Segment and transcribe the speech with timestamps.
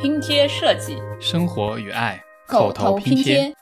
[0.00, 3.52] 拼贴设计，生活与爱，口头拼贴。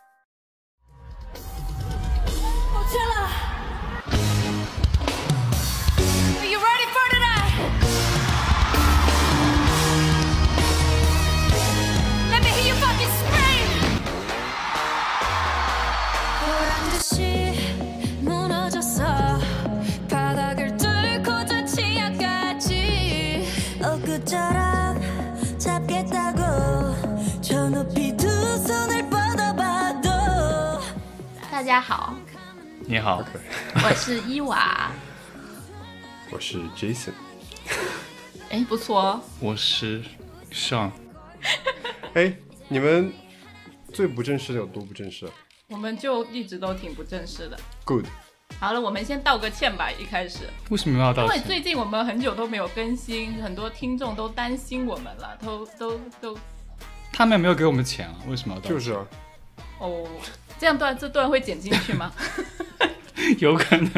[33.05, 33.23] 好，
[33.75, 34.91] 我是伊娃。
[36.31, 37.13] 我是 Jason。
[38.49, 39.21] 哎，不错哦。
[39.41, 40.03] 我是
[40.51, 40.91] Sean。
[42.15, 42.35] 哎，
[42.67, 43.13] 你们
[43.93, 45.33] 最不正式的有多不正式啊
[45.69, 47.61] 我们就一直都挺不正式的。
[47.85, 48.07] ？Good，
[48.59, 49.91] 好了，我们先道个歉吧。
[49.91, 51.41] 一开始，为什么要道因为？
[51.41, 56.39] 最近我们很久都没有更新，很多听众都担心我们了，都都都
[57.13, 58.73] 他们也没有给我们钱啊，为什么要道歉？
[58.73, 59.07] 就是啊，
[59.81, 60.09] 哦，
[60.59, 62.11] 这样段这段会剪进去吗？
[63.39, 63.91] 有可能。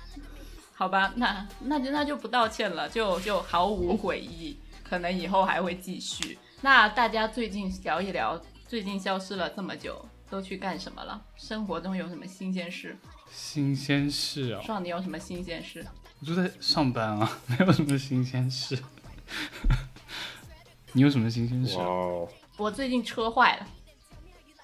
[0.74, 6.38] 好吧，那那就那就不道歉了，就就毫无悔意，可能以后还会继续。
[6.62, 11.22] 那大家最近聊一聊，最近消失了这么久，都去干什么了？
[11.36, 12.96] 生活中有什么新鲜事？
[13.30, 15.86] 新鲜事哦，爽，你有什么新鲜事？
[16.20, 18.78] 我就在上班啊， 没有什么新鲜事。
[20.92, 21.84] 你有什么新鲜事啊？
[21.84, 23.66] 哇哦，我最近车坏了。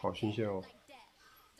[0.00, 0.62] 好新鲜哦！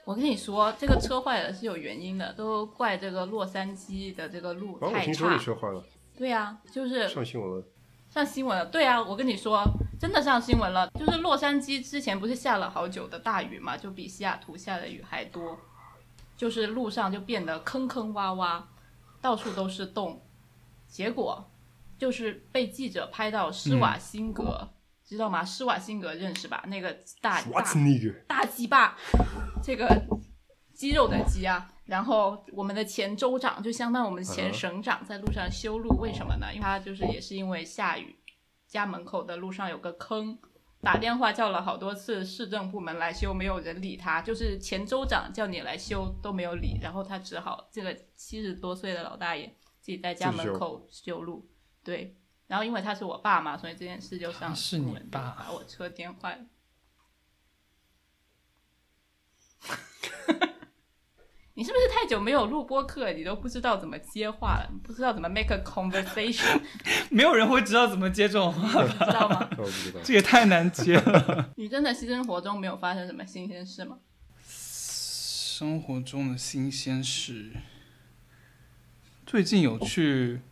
[0.07, 5.43] 我跟你说，这个车坏了是有原因的，都怪这个洛杉矶的这个路太听说你差。
[5.43, 5.85] 车坏了，
[6.17, 7.67] 对呀、就是上新闻了。
[8.09, 8.65] 上新闻了。
[8.67, 9.65] 对啊，我跟你说，
[9.99, 10.89] 真的上新闻了。
[10.91, 15.59] 就是洛杉矶之前不是下了好久的大雨嘛，就比西雅图下的雨还多，
[16.37, 18.63] 就是路上就变得坑坑洼洼，
[19.21, 20.23] 到处都是洞。
[20.87, 21.51] 结果
[21.99, 24.69] 就是被记者拍到施瓦辛格，
[25.07, 25.45] 知道吗？
[25.45, 26.65] 施瓦辛格认识吧？
[26.67, 27.63] 那个大大
[28.27, 28.99] 大鸡巴，
[29.63, 29.87] 这个
[30.75, 31.73] 肌肉的鸡啊。
[31.85, 36.53] 然后我们的前州长就相当于我们的前省长在路上修路，为什么呢？
[36.53, 38.17] 因为他就是也是因为下雨，
[38.67, 40.37] 家门口的路上有个坑，
[40.83, 49.47] 打电话叫了好多次市政部门来修，没有人理他，就是前州长叫你来修都没有理，然后他只好这个七十多岁的老大爷
[49.81, 51.49] 自己在家门口修路，
[51.85, 52.17] 对。
[52.47, 56.45] 然后因为他是我爸嘛，所以这件事就上啊是你爸把我车颠坏了。
[61.59, 64.69] 你是不是太久没有录播课，你都不知道怎么接话了？
[64.71, 66.61] 你不知道怎么 make a conversation，
[67.11, 69.07] 没有人会知道怎么接这种话吧？
[69.07, 69.49] 知道吗？
[69.53, 70.01] 哦我不知道。
[70.05, 71.51] 这也太难接了。
[71.57, 73.99] 你真的生活中没有发生什么新鲜事吗？
[74.47, 77.53] 生活中的新鲜事，
[79.25, 80.43] 最近有去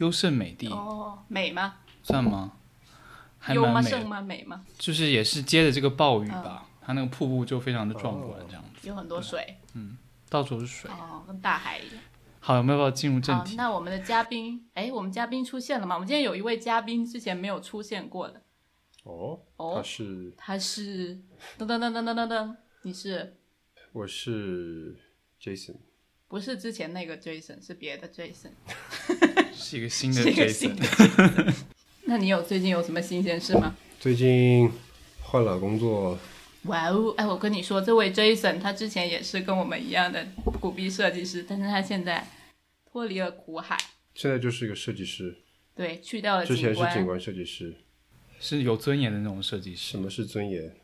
[0.00, 1.76] 优胜美地，哦，美吗？
[2.02, 2.52] 算吗？
[3.38, 3.74] 还优吗？
[3.74, 4.20] 蛮美的，盛吗？
[4.20, 4.64] 美吗？
[4.78, 9.96] 就是也是接着这个暴雨吧，它那个瀑布就非常的壮观，这样子，有很多水嗯
[10.30, 10.90] 到处是水。
[10.90, 12.02] 哦，跟大海一样。
[12.40, 13.56] 好，有没有要进入正好，题？
[13.56, 15.96] 那我们的嘉宾，哎，我们嘉宾出现了吗？
[15.96, 18.42] 我们今天有一位嘉宾之前没有出现过的，
[19.02, 21.16] 哦，哦他是，他是
[21.58, 23.36] 噔噔噔噔噔噔噔，你是
[23.92, 24.96] 我是
[25.38, 25.76] Jason。
[26.28, 27.62] 不是之前那个 Jason？
[27.64, 28.52] 是别的 Jason。
[29.60, 30.74] 是一个新的 Jason，
[32.06, 33.76] 那你有最近有什么新鲜事吗？
[34.00, 34.70] 最近
[35.20, 36.18] 换了工作，
[36.62, 37.14] 哇哦！
[37.16, 40.26] 哎，我跟你说，这位 Jason 他之前也是跟我们一样的
[40.60, 42.26] 古币设计师，但是他现在
[42.90, 43.76] 脱离了苦海，
[44.14, 45.38] 现在就是一个设计师，
[45.76, 46.80] 对，去掉了之前是。
[46.94, 47.76] 景观设计师。
[48.42, 50.74] 是有尊严的那种设计师什，么是尊严？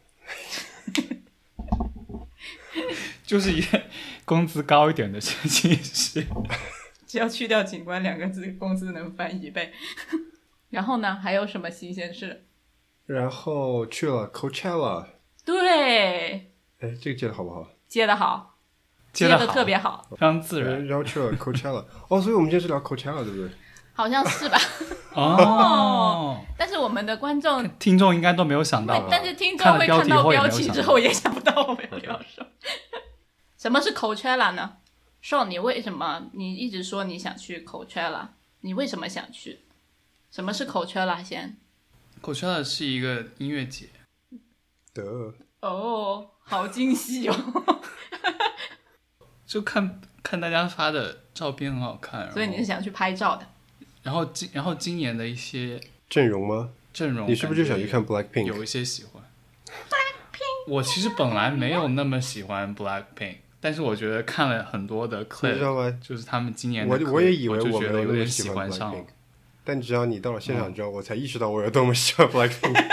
[3.27, 3.83] 就是一个
[4.27, 6.27] 工资高一点的设计师。
[7.17, 9.73] 只要去掉“景观”两个字，工资能翻一倍。
[10.69, 12.45] 然后呢，还有什么新鲜事？
[13.07, 15.07] 然后去了 Coachella，
[15.43, 17.71] 对，哎，这个接的好不好？
[17.89, 18.59] 接的好，
[19.15, 23.49] 接的特别好，非常自然然然后去了 Coachella，哦，所以我们今天是聊 Coachella 对不对？
[23.95, 24.59] 好像是吧？
[25.15, 26.39] 哦。
[26.59, 29.09] 但是我们的观众，听众应该都没有想到吧？
[29.11, 32.47] 但是听众会看到标题之后也想不到我们要说。
[33.57, 34.75] 什么是 Coachella 呢？
[35.27, 38.29] 说你为什么你一直说你想去 Coachella？
[38.61, 39.59] 你为什么想去？
[40.31, 41.57] 什么是 Coachella 先
[42.23, 43.89] ？Coachella 是一个音乐节，
[44.95, 47.35] 得，哦，好惊喜哦！
[49.45, 53.45] 就看看大家发的照片很好看，所以你是想去拍照的？
[54.05, 56.71] 然后今然后今年的一些阵容吗？
[56.95, 58.45] 阵容，你是不是就想去看 Blackpink？
[58.45, 59.21] 有一些喜欢。
[59.67, 65.99] Blackpink，我其实本来没有那么喜欢 Blackpink，但是我觉得看了很多的你知道吗？
[66.01, 68.95] 就是他们今年的我 clip，我也以为我没有那么觉得有点喜欢上。
[69.65, 72.85] 但只要你到了现场之后，我才意识到我有多么喜欢 Blackpink。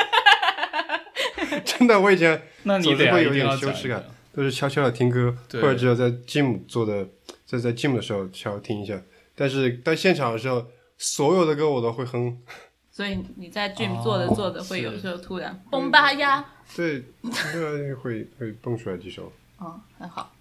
[1.63, 4.03] 真的，我以前那你总是会有点羞耻感。
[4.35, 7.07] 都是悄悄的听歌，或者只有在 gym 做的，
[7.45, 8.99] 在在 gym 的时候悄悄听一下。
[9.35, 10.65] 但是在现场的时候，
[10.97, 12.41] 所有的歌我都会哼。
[12.89, 16.43] 所以你在 gym 哦做着做着，会有是时候突然嘣吧呀，
[16.75, 19.31] 对，对，会会蹦出来几首。
[19.59, 20.31] 哦，很好。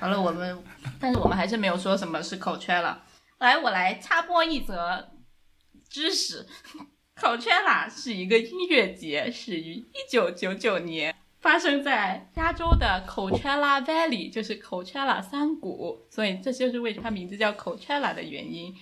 [0.00, 0.62] 好了，我们，
[1.00, 2.96] 但是我们还是没有说什么是 Coachella。
[3.38, 5.10] 来，我来插播一则
[5.88, 6.46] 知识
[7.16, 18.74] ，Coachella 是一个音乐节，始于一九九九年，发生在加州的 Coachella Valley，就是 Coachella 山谷，所以这就是为什么它名字叫 Coachella 的原因。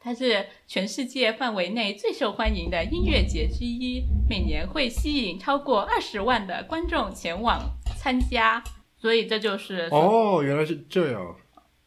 [0.00, 7.60] 它是全世界范围内最受欢迎的音乐节之一，每年会吸引超过二十万的观众前往
[7.96, 8.62] 参加，
[9.00, 11.36] 所以这就是哦，原来是这样。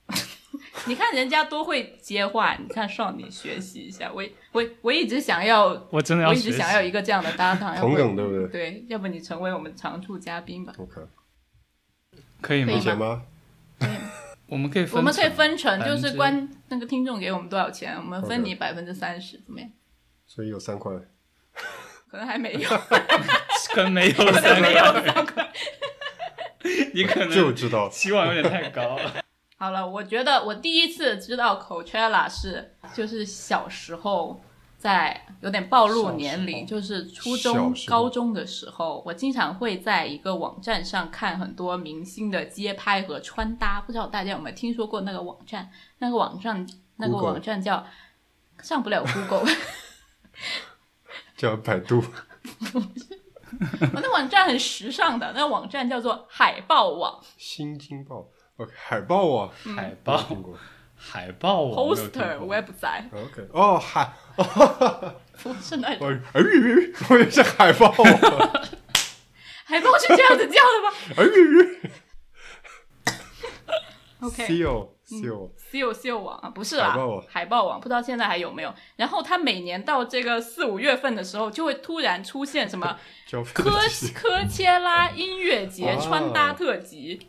[0.88, 4.12] 你看人家多会接话，你看少女学习一下。
[4.14, 10.74] 我我我一直想要，我真的要我一直想要一个这样的搭档， 要不同梗对不对对，要不你成为我们常驻嘉宾吧。
[10.78, 11.02] OK，
[12.42, 13.24] 可以吗可以吗？
[14.48, 19.70] 我们可以分，我们可以分成，就是关那个听众给我们多少钱，我们分你百分之三十，怎么样？
[20.26, 20.92] 所以有三块。
[22.10, 22.70] 可能还没有，
[23.74, 25.48] 跟没有可能没有个，三个。
[26.94, 29.16] 你可能就知道期望有点太高了。
[29.58, 34.42] 好了，我觉得我第一次知道 Coachella 是就是小时候
[34.78, 43.80] 在有点暴露年龄，就是初中高中的时候，我经常会在一个网站上看很多明星的街拍和穿搭。
[43.82, 45.70] 不知道大家有没有听说过那个网站？
[46.00, 47.86] 那个网站那个网站叫
[48.64, 49.48] 上不了 Google，
[51.38, 52.04] 叫百度。
[53.94, 57.20] 那网站很时尚的，那个网站叫做海报网。
[57.38, 58.28] 新京报
[58.58, 60.26] ，OK，海报啊，海报。
[61.04, 64.14] 海报我没有听，poster 过 website，OK，哦，海，
[65.42, 66.18] 不是那哎呦呦，
[67.10, 67.96] 我以为是海报啊，
[69.66, 70.94] 海报是这样子叫的吗？
[74.30, 75.54] 哎呦呦？OK。
[75.72, 78.74] ，Seal Seal，Seal Seal 网啊，不是啦，海报网海豹网不知道现在还有没有。
[78.96, 82.98] 然后它每年到这个四五月份的时候，就会突然出现什么
[83.54, 83.72] 科
[84.14, 87.20] 科切拉音乐节啊穿搭特辑，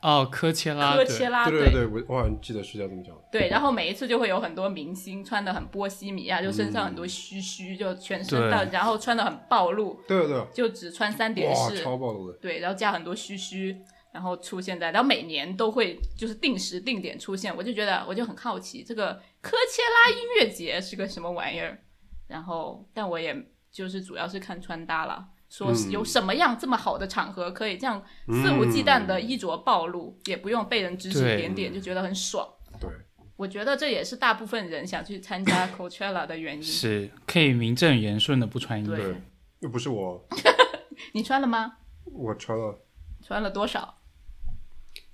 [0.00, 3.12] 哦，科切拉，科切拉对对对，我我好像记得是叫这么叫。
[3.30, 12.38] 对然后每一次就会有很多明星穿的很波西米亚，就身上很多须须，就全身对到，然后穿的很暴露，对对对，就只穿三点哇，式，超暴露的。
[12.38, 13.76] 对，然后加很多须须，
[14.12, 21.78] 然后出现在，然后每年都会就是定时定点出现，我就觉得我就很好奇这个科切拉音乐节是个什么玩意儿，
[22.26, 23.36] 然后但我也
[23.70, 25.28] 就是主要是看穿搭了。
[25.50, 32.46] 说有什么样这么好的场合可以这样肆无忌惮的衣着暴露，也不用被人指指点点，就觉得很爽。
[32.78, 32.90] 对，
[33.34, 36.62] 我觉得这也是大部分人想去参加 Coachella 的原因。
[36.62, 39.14] 是可以名正言顺的不穿衣服。
[39.60, 40.22] 又不是我，
[41.14, 41.78] 你穿了吗？
[42.12, 42.84] 我穿了，
[43.22, 43.97] 穿了多少？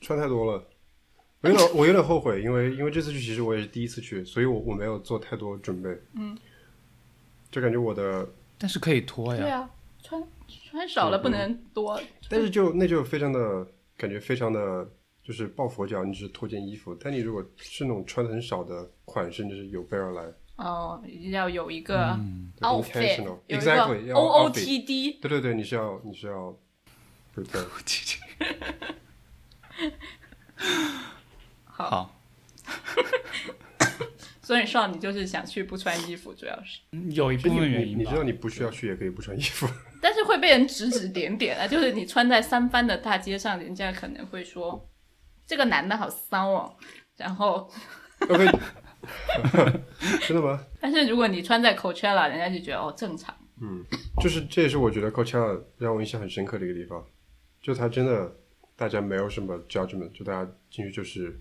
[0.05, 0.63] 穿太多了。
[1.41, 5.91] 我有点， 我有点后悔，因为因为这次去其实我也是第一次去，所以我我没有做太多准备。
[6.15, 6.37] 嗯，
[7.51, 8.29] 就感觉我的，
[8.59, 9.41] 但是可以脱呀。
[9.41, 9.71] 对啊，
[10.03, 10.23] 穿
[10.71, 12.01] 穿少了不能多。
[12.29, 13.67] 但是就那就非常的
[13.97, 14.89] 感觉非常的
[15.23, 20.33] 就是抱佛脚，你只是脱件衣服，但你如果是那种穿的很少的款式，你就是有备而来。
[20.57, 22.19] 哦，要有一个
[22.61, 26.57] intentional 有一 exactly O O T D，对对对，你是要你是要
[27.35, 27.67] prepare。
[31.65, 32.15] 好，
[34.43, 39.67] 所以少你就是想去不穿衣服，主要是，有一部分原你因你知道你不需要去也可以不穿衣服。
[40.01, 44.89] 但是会被人指指点点啊，就是你穿在三番的大街上，人家可能会说
[45.47, 46.77] 这个男的好骚哦，
[47.17, 47.71] 然后
[48.29, 48.47] ，OK，
[50.29, 50.61] 真的吗？
[50.81, 53.85] 但是如果你穿在 Coachella，人家就觉得哦正常，嗯
[54.21, 57.03] 就是这也是我觉得 Coachella 让我印象很深刻的一个地方，
[57.63, 58.37] 就他真的
[58.77, 61.39] 大家没有什么 judgment，就大家进去就是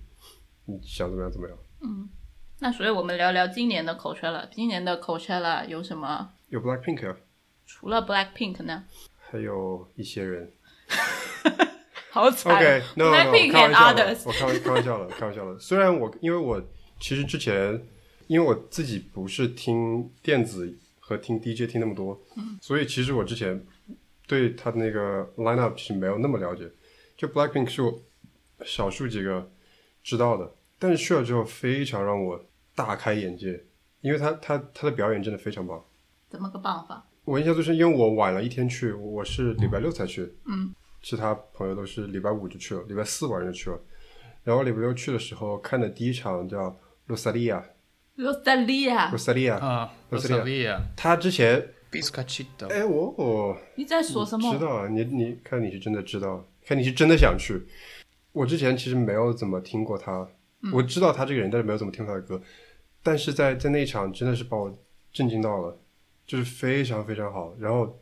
[0.66, 1.58] 你想怎么样怎么样。
[1.82, 2.10] 嗯
[2.60, 6.30] 那所以我们聊聊今年的 Coachella，今年的 Coachella 有什么？
[6.50, 7.18] 有 Blackpink，啊
[7.66, 8.86] 除了 Blackpink 呢？
[9.20, 10.52] 还有一些人。
[12.12, 15.58] 好惨 OK，no、 no, Blackpink 开玩 and others，我开玩开玩笑了，开玩笑了。
[15.60, 16.62] 虽然我因为我
[17.00, 17.84] 其实之前
[18.28, 22.22] 因为我自己不是听电子和听 DJ 听那么多，
[22.62, 23.66] 所以其实我之前
[24.28, 26.70] 对他的那个 lineup 其实没有那么了解。
[27.16, 28.02] 就 Blackpink 是我
[28.66, 29.52] 少数几个
[30.04, 32.44] 知道的，但是去了之后非常让我
[32.76, 33.64] 大开眼界，
[34.02, 35.84] 因为他他他的表演真的非常棒。
[36.30, 37.06] 怎么个棒法？
[37.26, 43.80] 我印象最深，因为我晚了一天去，我是礼拜六才去，嗯，其他朋友都是礼拜五就去了，礼拜四晚上就去了。
[44.44, 47.64] 然后礼拜六去的时候看的第一场叫罗萨利亚，
[48.16, 51.66] 罗萨利亚罗，萨利亚，啊，罗罗萨利亚他之前
[52.70, 54.60] 哎，我我你在说什么知？
[54.60, 57.62] 道啊，你你看你是真的知道，看你是真的想去。
[58.32, 60.28] 我之前其实没有怎么听过他，
[60.72, 62.42] 我知道他这个人，但是没有怎么听过他的歌。
[63.02, 64.76] 但是在在那一场真的是把我
[65.12, 65.78] 震惊到了，
[66.26, 67.54] 就是非常非常好。
[67.60, 68.00] 然后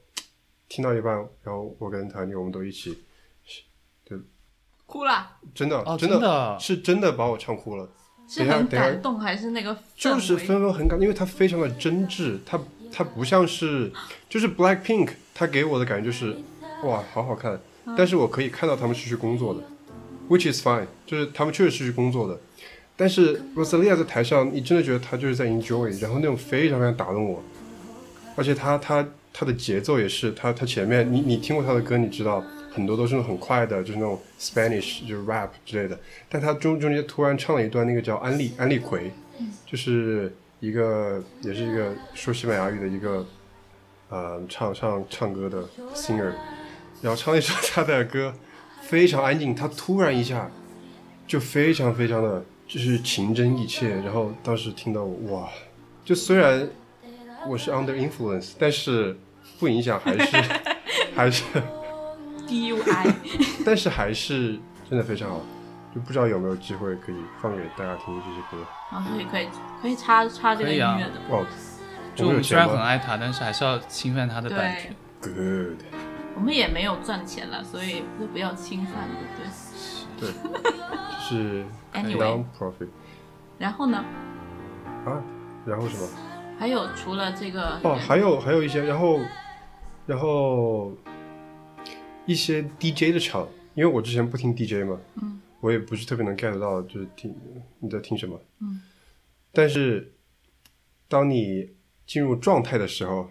[0.70, 1.14] 听到一半，
[1.44, 2.98] 然后我跟谭妮我们都一起，
[4.86, 7.90] 哭了，真的、哦真真的是真的把我唱哭了。
[8.28, 9.78] 是很感动还是那个？
[9.96, 12.58] 就是氛围很感，因为他非常的真挚，他
[12.90, 13.92] 他不像是
[14.30, 16.38] 就是 Black Pink，他给我的感觉就是
[16.86, 17.60] 哇好好看，
[17.98, 19.62] 但是我可以看到他们是去工作的
[20.30, 22.40] ，which is fine，就是他们确实是去工作的，
[22.96, 27.44] 但是 Rosalia 在台上，你真的觉得她就是在 enjoy，然后那种非常非常打动我，
[28.36, 39.12] 而且她她她的节奏也是，她她前面你你听过她的歌，你知道很多都是那种很快的，就是那种 Spanish 就是 rap 之类的，但她中中间突然唱了一段那个叫安利安利奎，
[39.66, 43.26] 就是一个也是一个说西班牙语的一个
[44.10, 45.64] 呃唱唱唱歌的
[45.96, 46.32] singer，
[47.02, 48.34] 然后唱一首他的歌，
[48.82, 50.50] 非常安静，他突然一下
[51.28, 55.50] 就非常非常的就是情真意切，然后当时听到哇，
[56.06, 56.70] 就虽然
[57.48, 59.18] 我是 under influence，但是
[59.60, 60.38] 不影响还是
[61.16, 61.44] 还是
[62.48, 63.14] DUI，
[63.66, 65.42] 但是还是真的非常好，
[65.96, 69.48] 就不知道有没有机会可以放给大家听这些歌然后所以可以
[69.82, 71.14] 可以插插这个可以啊音乐的。
[71.30, 71.46] 哦。
[72.14, 74.94] 就我们虽然很爱他，但是还是要侵犯他的版权。
[75.22, 75.80] ？Good，
[76.36, 80.32] 我们也没有赚钱了，所以就不要侵犯，对不对？
[80.32, 80.32] 对，
[81.20, 82.88] 是 Anyway profit
[83.58, 84.04] 然后呢，
[85.06, 85.24] 啊，
[85.66, 86.08] 然后什么？
[86.60, 89.20] 还有除了这个哦，还有还有一些，然后
[90.06, 90.92] 然后
[92.26, 97.36] 一些 DJ 的场，因为我之前不听 DJ 嘛，嗯，我也不是特别能 get 到，就是听
[97.80, 98.82] 你在听什么，嗯，
[99.52, 100.14] 但是
[101.08, 101.72] 当你
[102.06, 103.30] 进入状态的时候，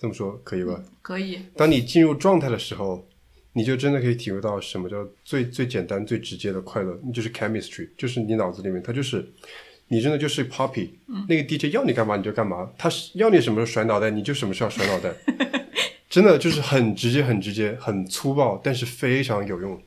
[0.00, 0.82] 这么说可以吧？
[1.02, 3.06] 可以，当你进入状态的时候，
[3.52, 9.28] 你就真的可以体会到什么叫最最简单、最直接的快乐，就是 chemistry，就是你脑子里面它就是
[9.88, 10.90] 你真的就是 poppy，、
[11.28, 15.12] 那个 DJ 要你干嘛你就干嘛，他是要你什么时候甩脑袋你就什么时候甩脑袋，
[16.08, 19.78] 真的就是很直接、很直接、很粗暴，但是非常有用。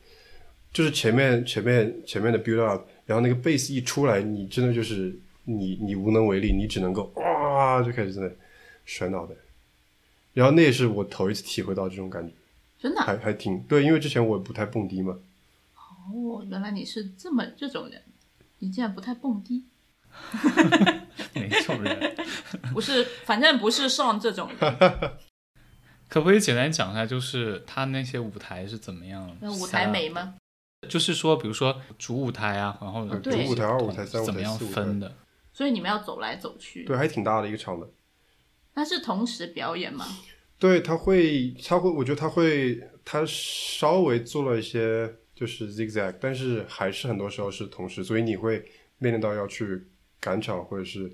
[0.71, 5.15] 就是前面前面前面的 build up，然后那个 bass 一出来，你真的就是
[5.45, 8.29] 你你无能为力，你只能够哇就开始在那
[8.85, 9.33] 甩脑袋。
[10.33, 12.33] 然后那也是我头一次体会到这种感觉，
[12.79, 15.17] 真的啊还还挺对，因为之前我不太蹦迪嘛，
[15.75, 18.01] 哦，原来你是这么这种人，
[18.59, 19.65] 你竟然不太蹦迪，
[21.35, 22.15] 哪种人？
[22.73, 24.77] 不是，反正不是上这种人，
[26.09, 29.35] 可不可以简单讲一下，就是他那些舞台是怎么样？
[29.39, 30.35] 那舞台美吗？
[30.89, 35.15] 就是说，比如说主舞台啊，然后主舞台、二舞台、三舞台、怎么样四舞台，分的？
[35.53, 37.87] 所以你们要走来走去，对，还挺大的一个场的。
[38.75, 40.05] 那是同时表演吗？
[40.57, 48.65] 对，他会，他会，我觉得他会，他稍微做了一些就是 zigzag，但是还是很多时候是同时，所以你会
[48.97, 49.87] 面临到要去
[50.19, 51.13] 赶场或者是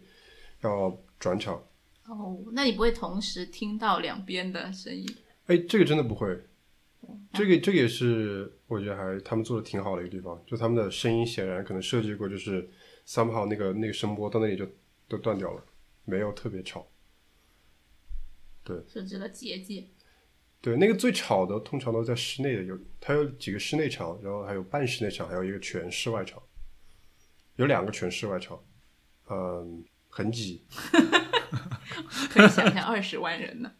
[0.61, 1.63] 要转场。
[2.07, 5.05] 哦，那你不会同时听到两边的声音？
[5.47, 6.27] 哎，这个真的不会，
[7.33, 12.69] 这个这个也是我觉得还他们做的挺好的一个地方，就他们的声音显然可能设计过，就是
[13.07, 14.67] somehow 那个那个声波到那里就
[15.07, 15.63] 都断掉了，
[16.05, 16.87] 没有特别吵。
[18.87, 19.87] 设置了结界，
[20.61, 26.41] 对，那个最吵的通常都在室内的，有它有几个室内场，然后还有半室内场，还有一个全室外场，
[27.55, 28.63] 有两个全室外场，
[29.29, 30.65] 嗯，很挤，
[32.29, 33.71] 可以想象二十万人呢。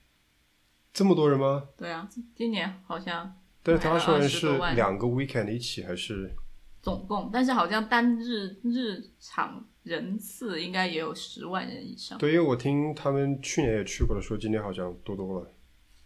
[0.92, 1.70] 这么多人吗？
[1.78, 6.34] 对啊，今年好像但是他说的是两个 weekend 一起还是？
[6.82, 12.18] 总共，但是好像单日日场人次应该也有十万人以上。
[12.18, 15.52] 对，因为我听他们去年也去过了，说今年好像多多了。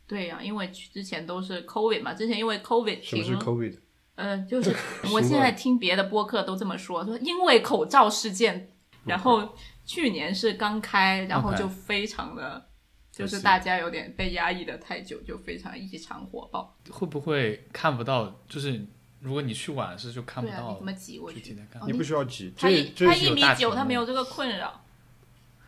[0.05, 3.77] 对呀、因为之前都是 COVID 嘛，之前因为 COVID 什么是，COVID？
[4.15, 4.75] 呃，就是
[5.13, 8.69] 我现在听别的播客都这么说，说因为口罩事件，
[9.05, 12.69] 然后去年是刚开，然后就非常的，
[13.11, 16.77] 就是大家有点被压抑的太久，就非常异常火爆。
[16.91, 18.39] 会不会看不到？
[18.47, 18.85] 就是
[19.23, 21.87] 如果你去晚是就看不对啊，你到这么挤过去具体，在干哦嘛。
[21.89, 24.83] 你不需要挤，他这这是他一米九，他没有这个困扰。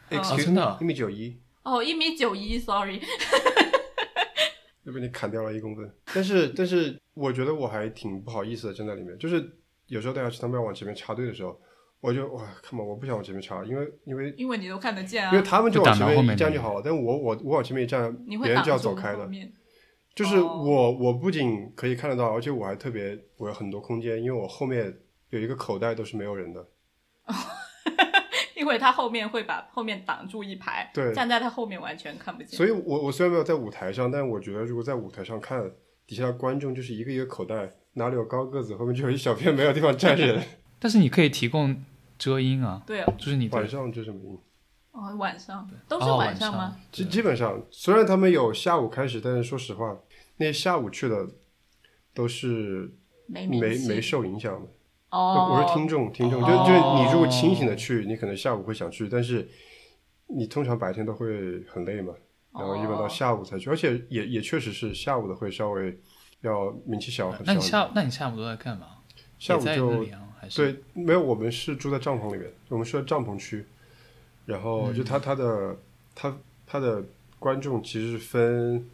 [0.10, 3.02] excuse 真的 me，一米九一，哦，一米九一，sorry，
[4.84, 5.90] 又被你砍掉了一公分。
[6.14, 9.58] 但是 但是，我觉得我还挺不好意思的，站在里面，就是
[9.88, 11.58] 有时候大家他们要往前面插队的时候，
[12.02, 19.28] 我就哇，看吧，我不想往前面插，因为因为因为你都看得见啊，因为他们就往前面一站就好了，但我我我往前面一站，别人就要走开的。
[20.16, 24.98] 就是哦我我不仅可以看得到，而且我还特别我有很多空间，因为我后面
[25.30, 26.66] 有一个口袋都是没有人的。
[28.56, 32.58] 因为他后面会把后面挡住一排，对站在他后面完全看不见。
[32.58, 35.70] 所以我我虽然没有在舞台上，但是我觉得如果在舞台上看，
[36.08, 40.42] 底下观众就是一个一个口袋，哪里有高个子，后面就有一小片没有地方站人。
[40.80, 41.84] 但是你可以提供
[42.18, 44.40] 遮阴啊，对啊，就是你晚上遮什么阴。
[44.92, 46.76] 哦，晚上都是哦晚上吗？
[46.92, 49.96] 基基本上，虽然他们有下午开始，但是说实话，
[50.38, 51.28] 那些下午去的
[52.14, 52.92] 都是
[53.28, 54.68] 没没没受影响的。
[55.12, 59.48] 哦，我是听众，听众就哦就你如果清醒的去，你可能下午会想去，但是
[60.28, 62.14] 你通常白天都会很累嘛，
[62.52, 65.98] 然后一般到哦下午才去，而且也也确实是下午的会稍微
[66.42, 67.54] 要名气小很小。
[67.54, 68.88] 那你下那你下午都在干嘛？
[69.40, 70.06] 下午就
[70.56, 73.66] 对，没有，我们是住在帐篷里面，我们是在帐篷区，
[74.46, 75.78] 然后就他他的
[76.14, 77.04] 他他的
[77.40, 78.86] 观众其实是分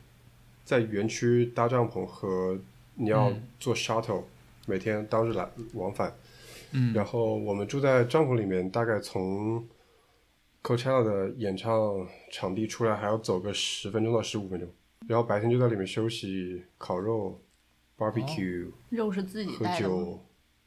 [0.71, 2.57] 在园区搭帐篷和
[2.95, 4.23] 你要嗯坐 shuttle，、
[4.65, 6.15] 每天当日来往返。
[6.71, 9.67] 嗯然后我们住在帐篷里面，大概从
[10.63, 14.69] Coachella 的演唱场地出来还要走个十分钟到十五分钟，
[15.09, 17.41] 然后白天就在里面休息、烤肉、
[17.97, 19.95] barbecue、肉是自己喝带的吗？
[20.05, 20.19] 酒，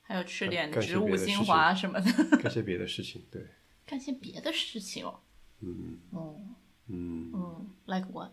[0.02, 3.22] 还有吃点植物精华什么的，干 些别的事情。
[3.30, 3.42] 对，
[3.86, 5.18] 干些别的事情哦。
[5.60, 6.36] 嗯哦，
[6.88, 8.30] 嗯，嗯，like what？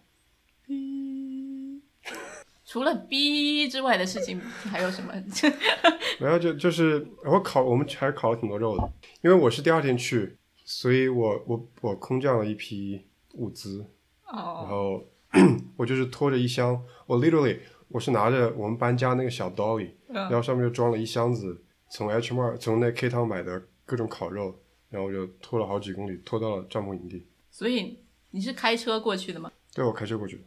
[2.66, 5.14] 除了 B 之外的事情还有什么？
[6.20, 13.02] 没有就就是我烤，我们还烤了挺多肉的，因为我是第二天去，所以我我我空降了一批
[13.34, 13.86] 物资，
[14.32, 15.04] 然哦，后
[15.76, 17.60] 我就是拖着一箱，我 literally
[17.90, 24.58] 我是拿着我们搬家那个小 dolly，然嗯后上面就装了一箱子从 H m a r 从那 K 汤买的各种烤肉，
[24.90, 27.26] 然后我就拖了好几公里，拖到了帐篷营地。
[27.50, 28.00] 所以
[28.30, 29.52] 你是开车过去的吗？
[29.74, 30.44] 对，我开车过去的。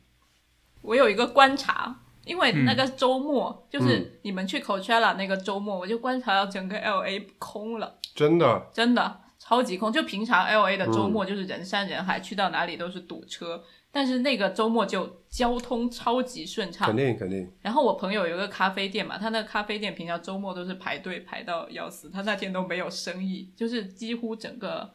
[0.85, 9.91] 我有一个观察，因为那个周末、嗯就是你们去 Coachella 那个周末，我就观察到整个 LA 空了，真的，真的超级空。
[9.91, 16.97] 就平常 LA 的周嗯末就是人山人海，去到哪里都是堵车，但是那个周末就交通超级顺畅肯。
[16.97, 17.51] 定肯定。
[17.61, 24.93] 然后我朋友有一个咖啡店嘛，他那个咖啡店平常周末都是排队排到要死，他那天都没有生意，就是几乎整个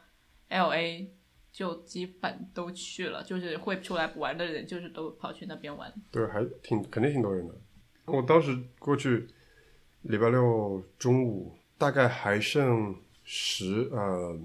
[0.49, 1.12] L A
[1.52, 5.94] 就基本都去了，就是会出来玩的人，就是都跑去那边玩。
[6.12, 7.54] 对，还挺肯定挺多人的。
[8.06, 9.28] 我当时过去，
[10.04, 14.40] 礼拜六中午大概还剩十呃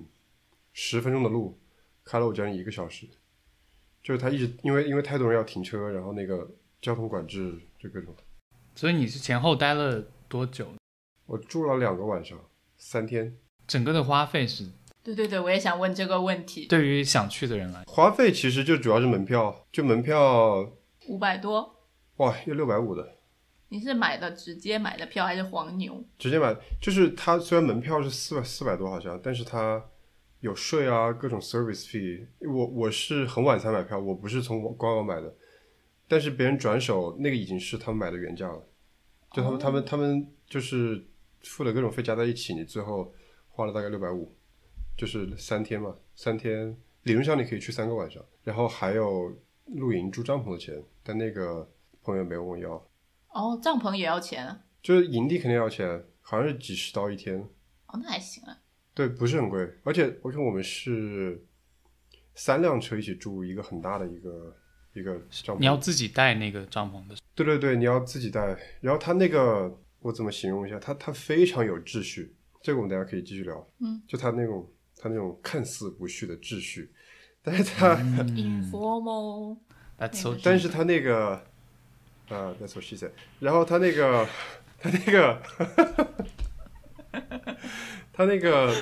[0.73, 1.59] 十分钟的路，
[2.05, 3.07] 开了我将近一个小时。
[4.03, 6.47] 就是他一直因为因为太多人要停车，然后那个
[6.83, 8.15] 交通管制就各种。
[8.75, 10.69] 所以你是前后待了多久？
[11.25, 12.39] 我住了两个晚上，
[12.77, 13.35] 三天，
[13.67, 14.69] 整个的花费是
[15.05, 20.67] 对对对，我也想问这个问题，对于想去的人来，花费其实就主要是门票，就门票
[21.09, 21.77] 五百多，
[22.17, 23.19] 哇要六百五的，
[23.69, 26.03] 你是买的直接买的票还是黄牛？
[26.19, 29.85] 直接买，就是它虽然门票是四百四百多好像，但是它
[30.41, 32.27] 有税啊，各种 service fee。
[32.41, 35.35] 我我是很晚才买票，我不是从官网买的，
[36.09, 38.67] 但是别人转手那个已经是他们买的原价了，
[39.33, 41.07] 就他们、他们他们就是
[41.43, 43.13] 付了各种费加在一起，你最后
[43.51, 44.35] 花了大概六百五，
[44.97, 51.69] 就是三天嘛，三天理论上你可以去三个晚上，然后还有露营住帐篷的钱，但那个
[52.03, 52.91] 朋友没有问我要。
[53.29, 54.61] 哦，帐篷也要钱啊？
[54.83, 57.39] 就是营地肯定要钱，好像是几十刀一天。
[57.89, 58.59] 哦，那还行啊。
[58.95, 61.45] 对，不是很贵，而且而且我们是
[62.37, 64.57] 三辆车一起住一个很大的一个
[64.93, 65.59] 一个帐篷。
[65.59, 67.17] 你要自己带那个帐篷的。
[67.35, 68.57] 对对对，你要自己带。
[68.81, 70.79] 然后它那个我怎么形容一下？
[70.79, 73.69] 它它非常有秩序，这个我们大家可以继续聊。
[73.81, 74.71] 嗯，就它那种
[75.05, 76.91] 它那种看似不序的秩序，
[77.43, 78.27] 但是它、嗯。
[78.73, 81.33] Informal，That's so 但是它那个
[82.31, 83.11] 啊、t h a t s what she said。
[83.39, 84.27] 然后它那个
[84.81, 85.43] 它那个
[88.15, 88.75] 它那个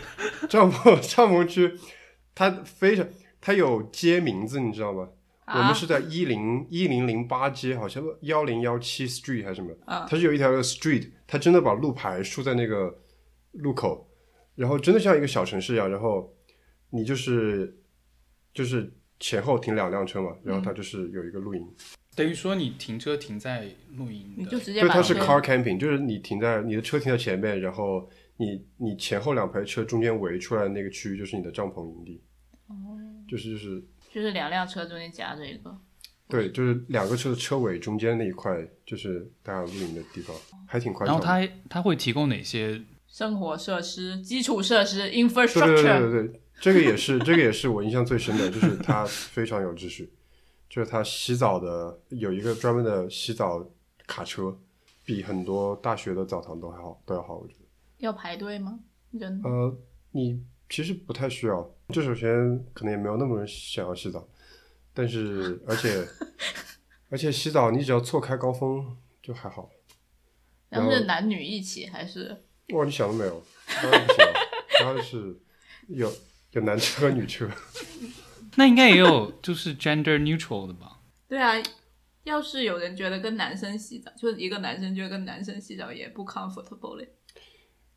[0.48, 1.76] 帐篷帐篷区，
[2.36, 3.04] 它非常
[3.40, 5.08] 它有街名字，你知道吗？
[5.46, 5.58] 啊。
[5.58, 9.74] 我们是在一零一零零八街，好像幺零幺七 street 还是什么？
[9.86, 10.06] 啊。
[10.08, 12.96] 它是有一条 street，它真的把路牌竖在那个
[13.54, 14.08] 路口，
[14.54, 15.90] 然后真的像一个小城市一样。
[15.90, 16.34] 然后
[16.90, 17.78] 你就是
[18.52, 21.66] 就是前后停两辆车嘛，然后它就是有一个露营。
[22.14, 32.22] 等于说你停车停在露营，你就直接对，把它是车 car camping，就是你停在你的车停在前面，然后你你前后两排车中间围出来的那个区域就是你的帐篷营地。
[32.66, 32.74] 哦，
[33.26, 35.74] 就是就是就是两辆车中间夹着一个。
[36.28, 40.36] 对，就是两个车的车尾中间那一块就是大家露营的地方，
[40.66, 41.26] 还挺宽然敞的。
[41.26, 42.80] 后它它会提供哪些？
[43.12, 50.10] 生活设施、基础设施对对对 （infrastructure） 对对，这个也是这个也是我印象最深的，就是它非常有秩序，
[50.70, 53.70] 就是它洗澡的有一个专门的洗澡
[54.06, 54.58] 卡车，
[55.04, 57.60] 比很多大学的澡堂都还好都要好，我觉得。
[57.98, 58.80] 要排队吗？
[59.10, 59.76] 人呃，
[60.12, 64.26] 你其实不太需要，就首先可能也没有那么多人想要洗澡，
[64.94, 66.08] 但是而且
[67.10, 69.68] 而且洗澡你只要错开高峰就还好。
[70.70, 72.44] 然后是男女一起还是？
[72.70, 73.42] 哇，你想都没有，
[73.82, 74.32] 当然不行了，
[74.80, 75.36] 当然是
[75.88, 76.12] 有
[76.52, 77.48] 有男车和女车。
[78.56, 81.00] 那应该也有就是 gender neutral 的吧？
[81.28, 81.54] 对啊，
[82.24, 87.08] 要是有人觉得跟男生洗澡，就是一个男生觉得跟男生洗澡也不 comfortable 嘞。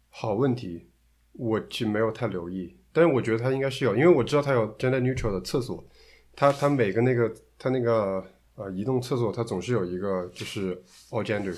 [0.09, 0.87] 好问题，
[1.33, 5.85] 我其实没有太留意，但是我觉得它应该是有，因为我知道它有 gender neutral 的厕所，
[6.35, 8.25] 它它每个那个它那个
[8.55, 11.55] 呃移动厕所，它总是有一个就是 all gender。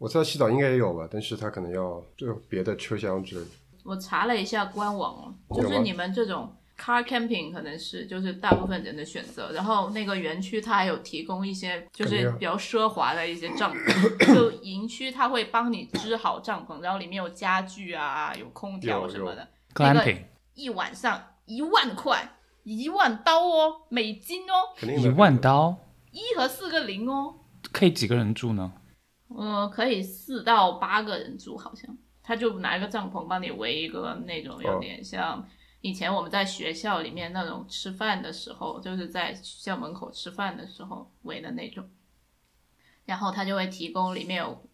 [0.00, 3.50] 我知道洗澡应该也有吧，但是它可能要就有别的车厢之类的。
[3.84, 20.22] 我查了一下官网哦，就是你们这种 car camping 可能是就是大部分人的选择，然后那个园区它还有提供一些就是比较奢华的一些帐篷，就营区它会帮你支好帐篷，然后里面有家具啊，有空调什么的，那个 glamping
[20.54, 25.76] 一晚上一万块，一万刀哦，美金哦，一万，刀
[26.10, 27.34] 一和四个零哦，
[27.70, 28.72] 可以几个人住呢？
[29.36, 35.46] 嗯，可以四到八个人住，好像他就拿一个帐篷帮你围一个那种有哦点像
[35.80, 41.88] 以前我们在学校里面那种吃饭的时候，就是在校门口吃饭的时候围的那种。
[43.06, 44.68] 然后他就会提供里面有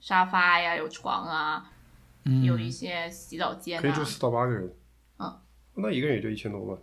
[0.00, 1.70] 沙发呀，有床啊，
[2.24, 4.74] 嗯，有一些洗澡间啊，可以住四到八个人。
[5.18, 5.40] 嗯，
[5.74, 6.82] 那一个人也就一千多吧。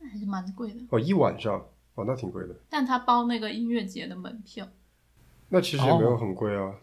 [0.00, 0.80] 还是蛮贵的。
[0.90, 2.54] 哦，一晚上，哦，那挺贵的。
[2.68, 4.68] 但他包那个音乐节的门票，
[5.48, 6.74] 那其实也没有哦很贵啊。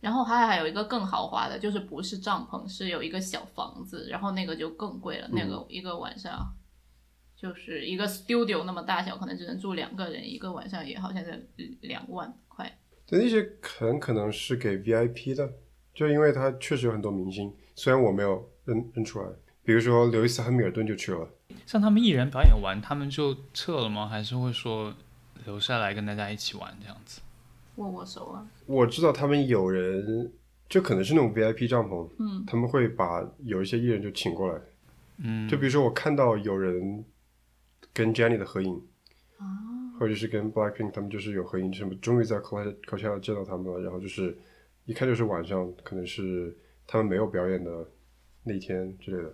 [0.00, 6.54] 然后它还有一个更豪华的，就是不是帐篷，是有一个小房子，然后那个就更贵了，那嗯个一个晚上
[7.34, 11.40] 就是一个 studio 那么大小，可能只能住两个人，一个晚上也好像在
[11.80, 12.78] 两万块。
[13.06, 15.50] 对，那些很可能是给 VIP 的，
[15.94, 19.28] 就因为它确实有很多明星，虽然我没有认认出来，
[19.64, 21.28] 比如说刘易斯·汉密尔顿就去了。
[21.64, 24.06] 像他们艺人表演完，他们就撤了吗？
[24.06, 24.94] 还是会说
[25.44, 27.20] 留下来跟大家一起玩这样子？
[27.76, 30.32] 握握手啊，我知道他们有人，
[30.68, 34.60] 就可能是那种 VIP 帐篷，嗯，他们会把有一些艺人就请过来，
[35.18, 37.04] 嗯，就比如说我看到有人
[37.92, 38.74] 跟 Jennie 的合影，
[39.38, 39.46] 啊，
[39.98, 44.36] 或者是跟 Blackpink 他们就是有合影，什么终于在 Coachella 见到他们了，然后就是
[44.84, 47.86] 一看就是晚上，可能是他们没有表演的
[48.42, 49.32] 那一天之类的。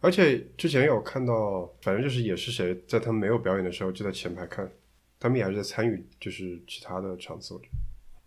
[0.00, 4.68] 而且之前有看到，反正就是也是谁在他们没有表演的时候就在前排看，
[5.22, 7.54] 他们也还是在参与，就是其他的场次。
[7.54, 7.72] 我觉得。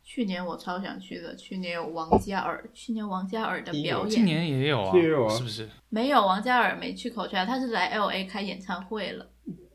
[0.02, 5.36] 去年我超想去的，去年有王嘉尔，去年王嘉尔的表今演年也有啊，今年也有啊。
[5.36, 5.70] 是不是？
[5.90, 9.28] 没有王嘉尔没去口吹，他是来 LA 开演唱会了，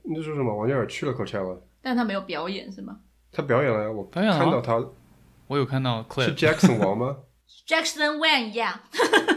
[0.05, 0.57] 那说什么？
[0.57, 3.01] 王嘉尔去了 Coachella，但他没有表演是吗？
[3.31, 4.39] 他表演了呀，我表演了？
[4.39, 4.83] 看到他。
[5.49, 7.19] 我有看到是 clip，Jackson 王吗？？
[7.67, 8.83] Jackson Wang 呀、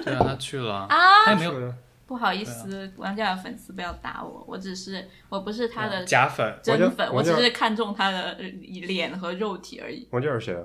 [0.05, 1.73] 对啊，他去了啊， 啊，他也没有
[2.13, 10.07] 不好意思，王嘉尔粉丝不要打我，我只是我不是他的假粉，真粉，我只是看中他的呃脸和肉体而已。
[10.11, 10.61] 王嘉尔谁啊？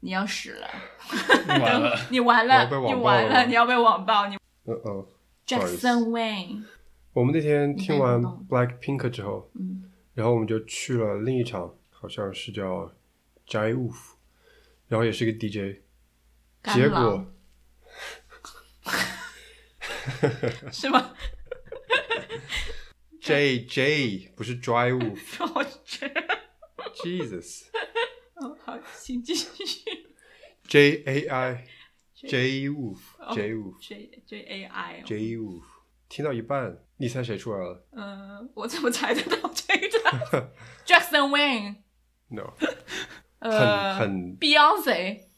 [0.00, 0.68] 你要死了，
[1.48, 4.26] 完了，你完 了，你完了，你要被网暴。
[4.26, 4.36] 你
[4.66, 5.06] 嗯嗯。
[5.46, 6.64] 不好意思 Jackson Wang，
[7.14, 12.92] 我们那天听完 Black Pink 之后，嗯，然后我们就去了另一场，好像是叫
[13.48, 13.96] Jai Woof，
[14.88, 15.80] 然后也是一个 DJ，
[16.74, 17.24] 结果
[20.72, 21.14] 是吗
[23.20, 24.92] ？J J 不是 Dry
[25.84, 26.20] 觉得，
[28.34, 29.46] 哦好，请继续。
[30.66, 31.64] J A I
[32.14, 35.62] J Woof 哦 J Woof J J A I，J Woof，
[36.08, 40.52] 听到一半，你猜谁出来了嗯，我怎么猜得到这个
[40.86, 42.52] ？Jackson Wang，？No，
[43.40, 45.28] 呃很很，Beyonce。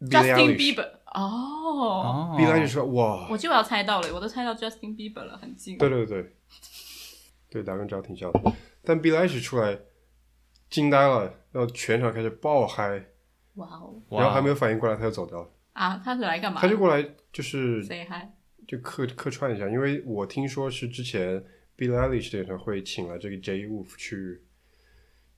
[0.00, 5.78] Justin Bieber，哦，哦 Billie Eilish 说哇，我就要猜到了，我都猜到 Justin Bieber 了，很近。
[5.78, 6.34] 对对对，
[7.50, 9.78] 对，两个人长得挺像的，但 Billie Eilish 出来
[10.68, 13.06] 惊呆了，然后全场开始爆嗨。
[13.54, 15.48] 哇哦，然后还没有反应过来，他就走掉了。
[15.72, 16.60] 啊，他是来干嘛？
[16.60, 18.34] 他就过来就是谁嗨？
[18.66, 21.42] 就客客串一下，因为我听说是之前
[21.76, 24.42] Billie Eilish 的演唱会请了这个 J Wolf 去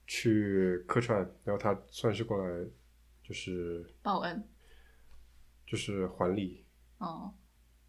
[0.07, 2.65] 去客串，然后他算是过来
[3.23, 4.45] 就是报恩
[5.71, 6.65] 就是还礼。
[6.99, 7.33] 哦。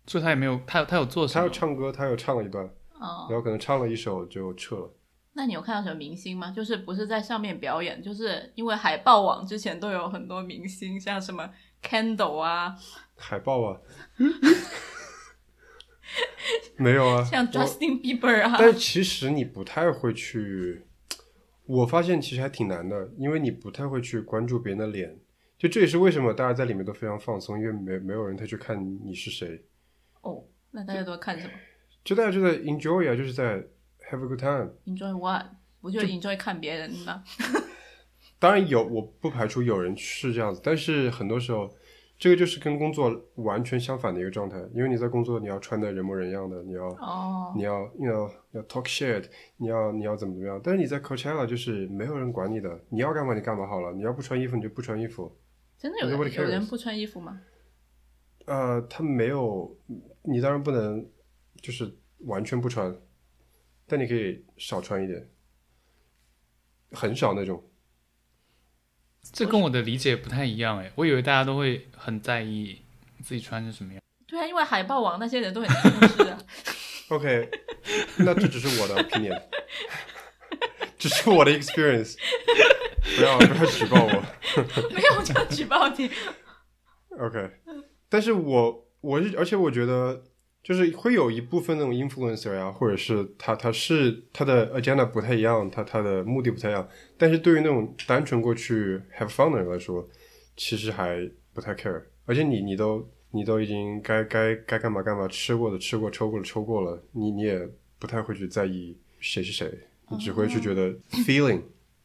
[0.08, 2.66] 所以他也没有，他有他有做什他么有唱歌，他有唱了一段，
[3.00, 3.28] 哦。
[3.30, 4.94] 然，后可能唱了一首就撤了。
[5.34, 6.52] 那你有看到什么明星吗？
[6.52, 11.50] 就是不是在上面表演，就是因为海报网之前都有很多明星，像什么
[11.82, 12.76] Candle 啊，
[13.16, 13.80] 海报啊，
[16.78, 20.86] 没有啊，像 Justin Bieber 啊，但其实你不太会去，
[21.66, 25.18] 我发现其实还挺难的，因为你不太会去关注别人的脸，
[25.62, 29.64] 就这也是为什么大家在里面都非常放松，因为没没有人太去看你是谁，
[30.22, 31.54] 哦，那大家都看什么
[32.04, 33.58] 就大家就在 enjoy 啊，就是在
[34.10, 34.72] have a good time。
[34.88, 35.46] ？Enjoy what？
[35.80, 37.24] 不就 enjoy 看别人吗？
[38.40, 41.72] 当然有，我不排除有人是这样子，但是很多时候，
[42.18, 44.58] 这个就是跟工作完全相反的一个状态。
[44.74, 49.26] 因为你在工作，你要穿的人模人样的，你要、哦，你要你要你要 talk shit，
[49.58, 50.60] 你要你要怎么怎么样。
[50.64, 55.32] 但是你在 Coachella 就是没有人管你的，你要干嘛你干嘛好了，你要不穿衣服你就不穿衣服。
[55.82, 57.42] 真的有人有人不穿衣服吗？
[58.46, 59.76] 呃，他没有，
[60.22, 61.10] 你当然不能
[61.60, 62.96] 就是完全不穿，
[63.88, 65.28] 但你可以少穿一点，
[66.92, 67.68] 很少那种。
[69.34, 72.84] 这跟我的理解不太一样哎，我以为大家都会很在意
[73.24, 74.00] 自己穿成什么样。
[74.28, 75.70] 对啊，因为海豹王那些人都很
[76.30, 76.38] 啊。
[77.10, 77.50] OK，
[78.18, 79.42] 那这只是我的 opinion，
[81.00, 82.18] 只是我的 experience，
[83.18, 84.24] 不要不要举报我。
[84.94, 86.10] 没有这样举报你。
[87.20, 87.52] OK，
[88.10, 90.24] 但是我我是，而且我觉得
[90.64, 96.88] 就是会有一部分那种 influencer 呀、或者是他他是他的 agenda 不太一样，他他的目的不太一样，
[97.18, 100.08] 但是对于那种单纯过去 have fun 的人来说，
[100.56, 107.68] 其实还不太 care，而且你你都你都已经该该该干嘛干嘛，吃过的吃过，抽过的抽过了，你你也
[108.00, 109.70] 不太会去在意谁是谁，
[110.10, 110.94] 你只会去觉得
[111.26, 111.62] feeling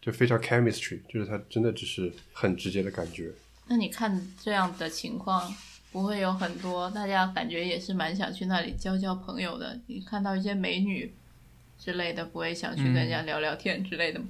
[0.06, 3.32] 就非常 chemistry，就是它真的只是很直接的感觉。
[3.66, 5.52] 那你看这样的情况，
[5.90, 9.76] 不会有很多大家感觉也是蛮想去那里交交朋友的？
[9.88, 11.12] 你看到一些美女
[11.76, 14.26] 之类的，不会想去跟人家聊聊天之类的吗？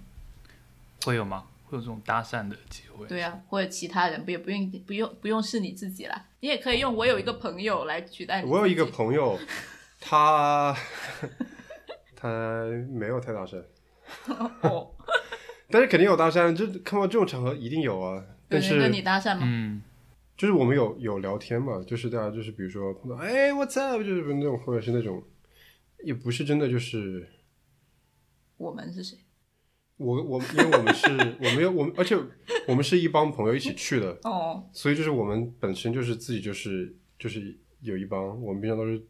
[1.04, 1.44] 会有吗？
[1.66, 3.06] 会有这种搭讪的机会？
[3.06, 8.48] 对啊，或者其他人不也不用不用不用是你自己啦，你也可以用我有一个朋友来取代你。
[8.48, 9.38] 我有一个，朋友，
[10.00, 10.74] 他
[12.16, 13.62] 他没有太大声，
[14.62, 14.90] 哦，
[15.68, 18.24] 但是肯定有搭讪，就看到这种场合一定有啊。
[18.48, 19.42] 但是有人跟你搭讪吗？
[19.44, 19.82] 嗯，
[20.36, 25.22] 就是我们有有聊天嘛，就是大家就是比如说碰到哎 what's up，就是那种或者是那种，
[26.04, 27.28] 也不是真的就是
[28.56, 29.18] 我们是谁？
[29.96, 31.06] 我我因为我们是
[31.40, 32.14] 我们有我们，而且
[32.68, 39.02] 我们是一帮朋友一起去的，哦，所以就是我们本身就是自己就是就是有一帮，我们平常都是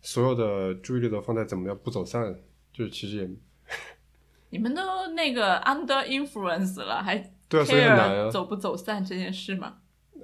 [0.00, 2.32] 所有的注意力都放在怎么样不走散，
[2.72, 3.28] 就是其实也
[4.50, 7.16] 你们都那个 under influence 了，还
[7.48, 9.78] 对啊，所以很难啊，走不走散这件事吗？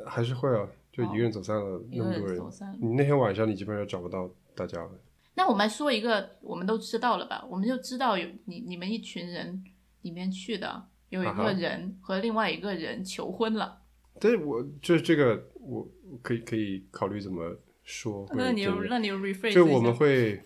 [0.06, 2.78] 还是会啊，就一个人走散了那么多人人走，散了。
[2.80, 4.90] 你那天晚上你基本上找不到大家了。
[5.34, 7.44] 那我们说一个，我们都知道了吧？
[7.48, 9.62] 我们就知道有你你们一群人
[10.02, 13.82] 里面去的有一个人和另外一个人求婚了，
[14.18, 20.42] 但是我就是这个，我我可以可以考虑怎么说那你那你有 rephrase 就我们会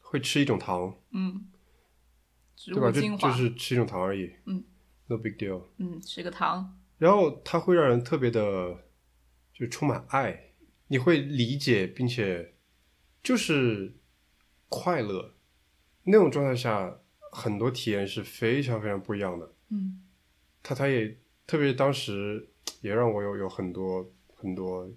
[0.00, 1.44] 会吃一种糖，嗯，
[2.64, 2.90] 植对吧？
[2.90, 4.64] 就物精华，就是吃一种糖而已，嗯
[5.08, 5.62] ，no big deal。
[5.76, 8.84] 嗯，吃个糖，然后它会让人特别的，
[9.52, 10.52] 就充满爱，
[10.88, 12.54] 你会理解并且
[13.22, 13.96] 就是
[14.70, 15.34] 快乐，
[16.04, 17.00] 那种状态下，
[17.30, 19.52] 很多体验是非常非常不一样的。
[19.68, 20.00] 嗯
[20.62, 22.48] 他他也特别当时
[22.80, 24.90] 也让我有有很多很多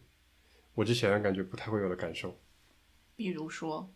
[0.76, 2.40] 我之前感觉不太会有的感受。
[3.18, 3.94] 比如说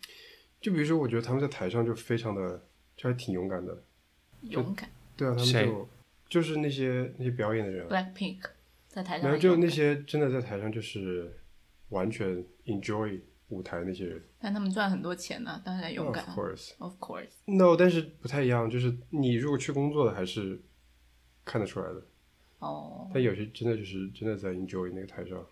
[0.59, 2.67] 就比如说，我觉得他们在台上就非常的，
[3.01, 3.83] 就还挺勇敢的。
[4.41, 4.87] 勇敢
[5.17, 5.89] 对啊，他们就
[6.29, 8.41] 就是那些那些表演的人啊，Blackpink
[8.87, 11.35] 在台上然后就那些真的在台上就是
[11.89, 14.21] 完全 enjoy 舞台那些人。
[14.39, 20.61] 但他们赚很多钱呢，当然勇敢 Of course, Of course，no，但是不太一样，就是你如果去工作的，还是
[21.43, 22.03] 看得出来的。
[22.59, 25.43] 哦，但有些真的就是真的在 enjoy 那个台上。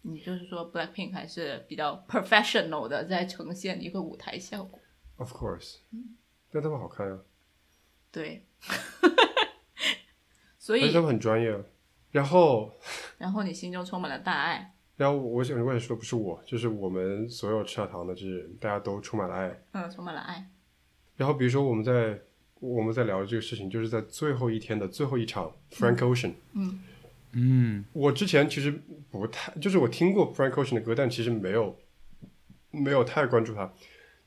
[0.00, 4.78] 你就是说 Blackpink 还是比较 professional 的，在呈现一个舞台效果。
[5.16, 5.78] Of course，
[6.54, 7.18] 但他们好看啊，
[8.12, 8.46] 对，
[10.56, 11.60] 所以他们很专业啊。
[12.12, 12.72] 然后，
[13.18, 19.64] 然后你心中充满了大爱，然后我想我想说，不是我，就是我们所有吃小糖的这些人，大家都充满了爱。
[19.72, 20.48] 嗯，充满了爱。
[21.16, 22.20] 然后比如说我们在
[22.60, 26.34] 我们在聊的这个事情，就是在最后一天的最后一场 Frank Ocean。
[26.52, 26.80] 嗯
[27.32, 28.70] 嗯，我之前其实
[29.10, 31.76] 不太，就是我听过 Frank Ocean 的歌，但其实没有
[32.70, 33.74] 没有太关注他。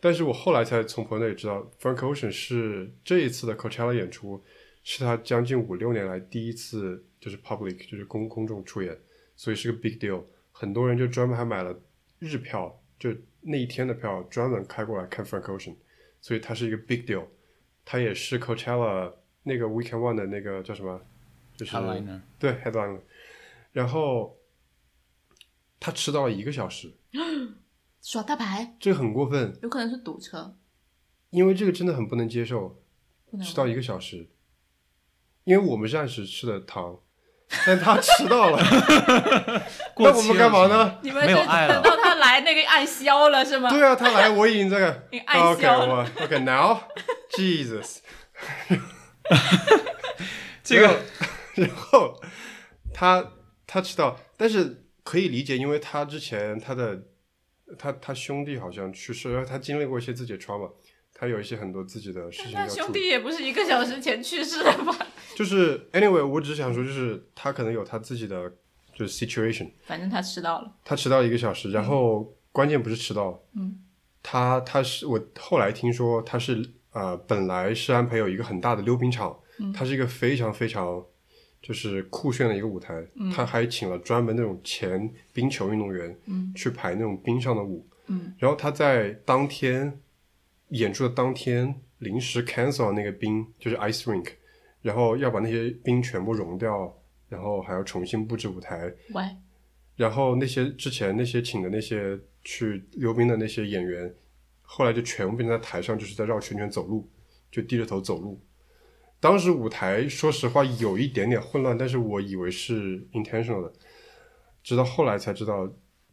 [0.07, 4.41] 但是我后来才从朋友那里知道，Frank Ocean 是这一次的 Coachella 演出，
[4.81, 8.97] 是他将近五六年来第一次就是 public 就是公公众出演，
[9.35, 10.23] 所以是个 big deal。
[10.53, 11.77] 很多人就专门还买了
[12.19, 15.75] 日票，就那一天的票专门开过来看 Frank Ocean，
[16.21, 17.25] 所以它是一个 big deal。
[17.83, 21.01] 他也是 Coachella 那个 Weekend One 的那个叫什么，
[21.57, 23.01] 就是 headliner 对 headline，
[23.73, 24.39] 然后
[25.81, 26.93] 他迟到了一个小时，
[28.09, 30.55] 耍大牌，这个很过分，有可能是堵车，
[31.29, 32.81] 因为这个真的很不能接受，
[33.29, 34.29] 不能迟到一个小时，
[35.43, 36.99] 因为我们是按时吃的糖，
[37.65, 38.57] 但他迟到了，
[39.93, 40.99] 过那我们干嘛呢？
[41.03, 41.73] 你们是没有爱了。
[41.73, 43.69] 等到他来那个按消了是吗？
[43.69, 46.77] 对啊，他来我已经这个你按 OK 消了我 OK now
[47.35, 47.97] Jesus，
[50.63, 51.01] 这个
[51.55, 52.21] 然后
[52.93, 53.33] 他
[53.65, 57.03] 他迟到，但是可以理解，因为他之前他的
[57.77, 60.71] 他他兄弟好像去世，然后他经历过一些自己的 trauma，
[61.13, 62.91] 他有一些很多自己的事情要那兄。
[62.93, 64.95] 弟也不是一个小时前去世的吧？
[65.35, 68.49] 就是 anyway，我只是想说，就是他可能有他自己的
[68.93, 70.71] 就是 situation，反正他迟到了。
[70.83, 73.79] 他迟到一个小时，然后关键不是迟到，嗯，
[74.23, 81.05] 他他是我后来听说他是呃本来是安排有一个很大的溜冰场，嗯他是一个非常非常
[81.61, 83.31] 就是酷炫的一个舞台，嗯。
[83.31, 89.99] 他还请了专门那种前冰球运动员，嗯，去排那种冰上的舞，嗯，然后他在当天
[90.69, 94.27] 演出的当天临时 cancel 那个冰，就是 ice rink，
[94.81, 96.95] 然后要把那些冰全部融掉，
[97.27, 99.23] 然后还要重新布置舞台，喂，
[99.95, 104.13] 然后那些之前那些请的那些去溜冰的那些演员，
[104.61, 107.09] 后来就全部变成在台上就是在绕圈圈走路，
[107.51, 108.39] 就低着头走路。
[109.19, 113.73] 当时舞台说实话有一点点混乱，但是我以为是 intentional 的，
[114.63, 115.67] 直到后来才知道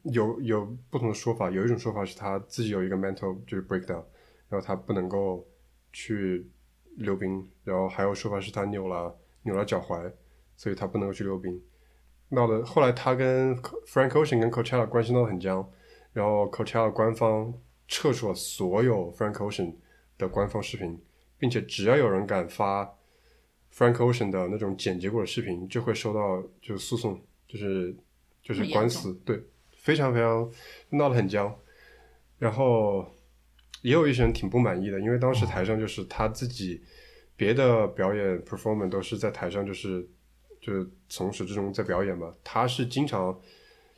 [0.05, 1.51] 有有不同的说法。
[1.51, 4.03] 有一种说法是他自己有一个 mental 就是 breakdown，
[4.49, 5.47] 然后他不能够
[5.93, 6.49] 去
[6.97, 10.11] 溜冰，然后还有说法是他扭了扭了脚踝，
[10.57, 11.61] 所以他不能够去溜冰。
[12.31, 13.55] 闹得后来他跟
[13.87, 15.71] Frank Ocean 跟 Coachella 关系闹得很僵，
[16.15, 17.53] 然后 Coachella 官方
[17.87, 19.75] 撤出了所有 Frank Ocean
[20.17, 20.99] 的官方视频，
[21.45, 22.87] 并且只要有人敢发
[23.71, 27.95] Frank Ocean 的那种剪辑过的视频，就会收到就是诉讼，就是
[28.43, 29.39] 就是官司，对，
[29.77, 30.51] 非常非常
[30.89, 31.55] 闹得很僵。
[32.39, 33.07] 然后
[33.83, 36.83] 也有一些人挺不满意的，因为当时台上就是他自己
[37.37, 40.09] 别的表演 performance 都是在台上就是
[40.63, 43.39] 就是从始至终在表演嘛，他是经常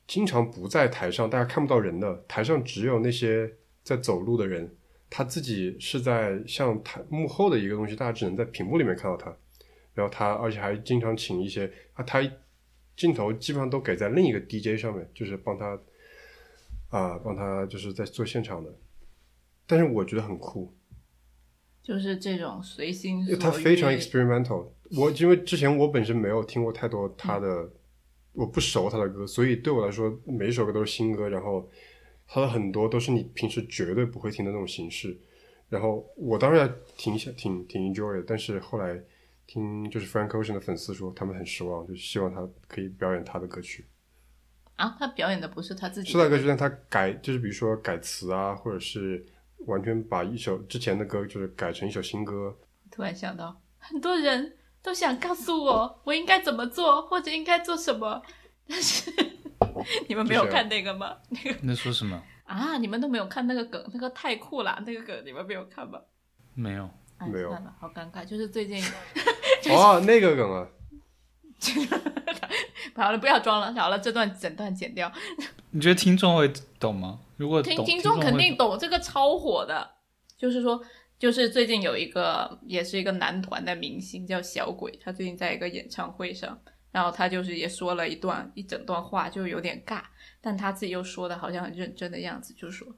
[0.08, 3.48] 经常不在台上，大家看不到人的，台上只有那些
[3.84, 4.74] 在走路的人，
[5.08, 9.34] 他自己是在像台幕后的一个东西，大家只能在屏幕里面看到他。
[9.94, 12.20] 然后他而且还经常请一些啊，他
[12.96, 15.78] 镜头基本上都给在另一个 DJ 上面，就是帮他
[16.90, 18.70] 啊帮他就是在做现场的。
[19.66, 20.72] 但是我觉得很酷，
[21.82, 23.38] 就是这种随心所欲。
[23.38, 24.68] 他非常 experimental。
[24.96, 27.68] 我因为之前我本身没有听过太多他的，
[28.32, 31.28] 我不熟他的歌，所以对我来说每一首歌都是新歌。
[31.28, 31.68] 然后
[32.26, 35.16] 他的很多都是你平时绝对不会听的那种形式。
[35.68, 39.00] 然后我当然挺想挺挺 enjoy 的，但是后来
[39.46, 43.84] 听就是 Frank Ocean 的粉丝说他们很失望，就希望他可以表演他的歌曲。
[44.76, 49.24] 啊，他表演的不是他自己是他的歌曲，但他改就是比如说改词啊，或者是
[49.66, 52.56] 完全把一首之前的歌就是改成一首新歌。
[52.90, 58.22] 突然想到，很多人都想告诉我我应该怎么做，或者应该做什么，
[58.68, 59.10] 但是
[60.08, 61.16] 你们没有看那个吗？
[61.30, 62.22] 那个你在说什么？
[62.44, 65.98] 啊，你们都没有看那个梗，那个太酷了，那个梗你们没有看吗？
[66.54, 66.88] 没有，
[67.18, 68.24] 哎没有，好尴尬。
[68.24, 68.82] 就是最近，
[69.74, 70.68] 哦，那个梗啊，
[72.94, 75.10] 好了，不要装了，好了，这段整段剪掉。
[75.70, 77.18] 你觉得听众会懂吗？
[77.36, 79.96] 如果，听听众肯定懂，这个超火的。
[80.38, 80.80] 就是说，
[81.18, 86.58] 就是最近有一个也是一个男团的明星叫小鬼，他最近在一个演唱会上，
[86.96, 90.00] 然后他就是也说了一段一整段话，就有点尬，
[90.40, 92.88] 但他自己又说的好像很认真的样子，就说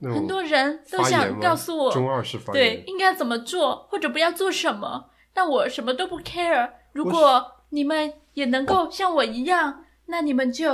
[0.00, 6.70] 很多人都想告诉我，中二式发对，应该怎么做，或者不要做什么，但我什么都不 care。
[6.92, 10.68] 如果你们也能够像我一样，那你们就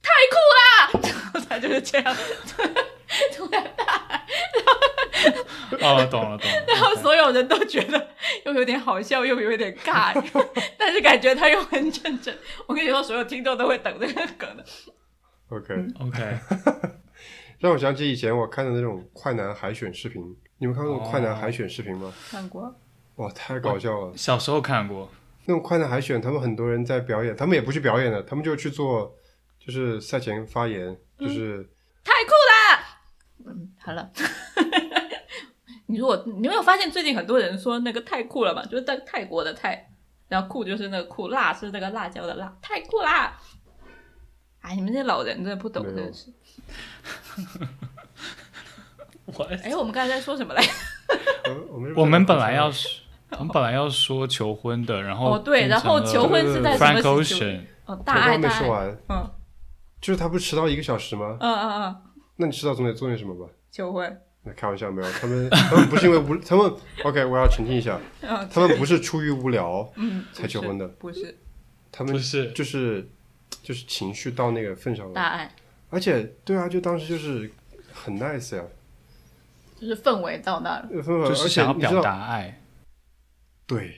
[0.00, 1.00] 太酷啦！
[1.10, 2.14] 然后他就是这样，
[3.34, 4.20] 突然大喊，
[5.80, 6.56] 哦，懂了懂了。
[6.68, 8.08] 然后所有人都觉得
[8.44, 10.12] 又有点好笑，又有点尬，
[10.78, 12.36] 但是感觉他又很认真。
[12.66, 14.64] 我跟你说，所有听众都会等这个梗的。
[15.50, 16.38] OK，、OK，
[17.58, 20.22] 让我想起以前我看的那种快男海选视频。
[20.56, 22.12] 你们看过快男海选视频吗？
[22.30, 22.74] 看过，
[23.16, 24.16] 哇，太搞笑了！
[24.16, 25.10] 小时候看过，
[25.44, 29.12] 那种快男海选，他们很多人在表演，他们也不去表演的，他们就去做，
[29.58, 31.68] 就是赛前发言，就是、
[32.04, 33.52] 太酷了！
[33.52, 34.10] 嗯，好了。
[35.86, 39.90] 你如果你没有发现最近很多人说那个太酷了嘛，就是在泰国的泰，
[40.28, 43.38] 然后酷就是那个酷，辣是那个辣椒的辣，太酷啦！
[44.60, 46.32] 哎，你们这些老人真的不懂，的是。
[49.26, 50.62] 我哎，我们刚才在说什么来？
[51.44, 52.90] 呃我们我们本来要说，
[53.32, 59.30] 我们本来要说求婚的，然后哦对然后求婚是在什么期 Ocean，哦，大爱大爱，说完，嗯
[60.00, 61.36] 就是他不是迟到一个小时吗？
[61.40, 62.02] 嗯嗯嗯，
[62.36, 63.50] 那你迟到总得做点什么吧？
[63.70, 66.70] 求婚，那开玩笑没有，他们 他们不是因为无，他们
[67.02, 71.36] OK，我要澄清一下，嗯他们不是出于无聊嗯，才求婚的，不是，
[71.90, 73.08] 他们不是就是
[73.62, 75.50] 就是情绪到那个份上了，大爱
[75.90, 77.50] 而且对啊，就当时就是
[77.92, 78.62] 很 nice 呀，
[79.80, 80.88] 就是氛围到那了。
[80.92, 82.60] 呃氛围，就是而且你知道想要表达爱。
[83.66, 83.94] 对，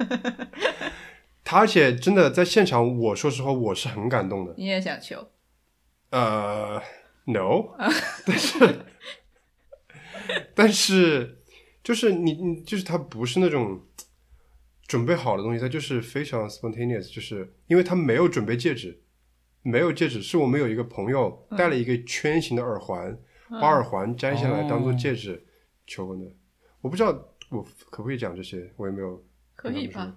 [1.44, 4.54] 他而且真的在现场，我说实话我是很感动的。
[4.56, 5.28] 你也想求？
[6.10, 6.82] 呃
[7.24, 7.74] ，no，
[8.26, 8.84] 但是
[10.54, 11.42] 但是
[11.82, 13.80] 就是你你就是他不是那种
[14.86, 19.02] 准备好的东西，他就是非常 spontaneous，就是因为他没有准备戒指，
[19.62, 23.18] 没有戒指，是我们有一个朋友戴了一个圈形的耳环，
[23.50, 25.46] 把耳环摘下来当做戒指
[25.86, 26.30] 求婚的。
[26.80, 27.08] 我不知道
[27.50, 29.22] 我可不可以讲这些，我也没有
[29.56, 30.16] 可以吧？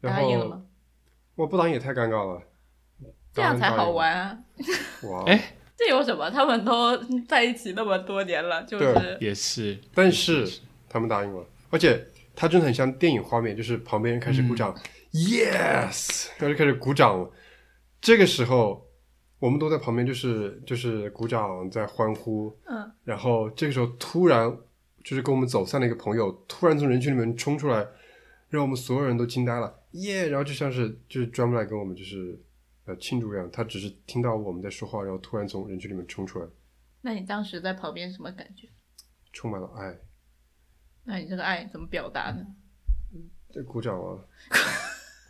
[0.00, 0.64] 然后答应了吗？
[1.34, 2.42] 我不答应也太尴尬了，
[3.32, 4.38] 这样才好玩啊！
[5.04, 5.24] 哇！
[5.24, 6.30] 哎这有什么？
[6.30, 6.96] 他们都
[7.28, 10.48] 在一起那么多年了，就是也是，但是
[10.88, 12.06] 他们答应了，而且
[12.36, 14.72] 他真的很像电影画面，就是旁边人开始鼓掌、
[15.10, 17.28] y e s 然后就开始鼓掌了。
[18.00, 18.86] 这个时候，
[19.40, 22.56] 我们都在旁边，就是就是鼓掌在欢呼。
[22.66, 24.56] 嗯，然后这个时候突然
[25.02, 27.84] 就是跟我们走散的一个朋友突然从人群里面冲出来，
[28.50, 30.28] 让我们所有人都惊呆了，耶！
[30.28, 32.38] 然后就像是就是专门来跟我们就是
[32.84, 36.46] 呃庆祝一样，他只是听到我们在说话，然后突然从人群里面冲出来，
[37.00, 38.68] 那你当时在旁边什么感觉？
[39.32, 39.98] 充满了爱，
[41.04, 42.46] 那你这个爱怎么表达呢？
[43.50, 44.18] 就鼓掌啊。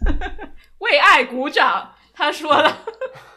[0.78, 2.84] 为爱鼓掌，他说了，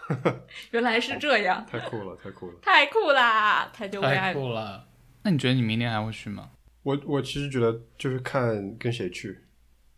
[0.71, 2.59] 原来是这样，太酷了，太酷了！
[2.61, 3.69] 太酷啦！
[3.71, 4.87] 他就为太爱酷了。
[5.23, 6.51] 那你觉得你明年还会去吗？
[6.81, 9.45] 我我其实觉得就是看跟谁去，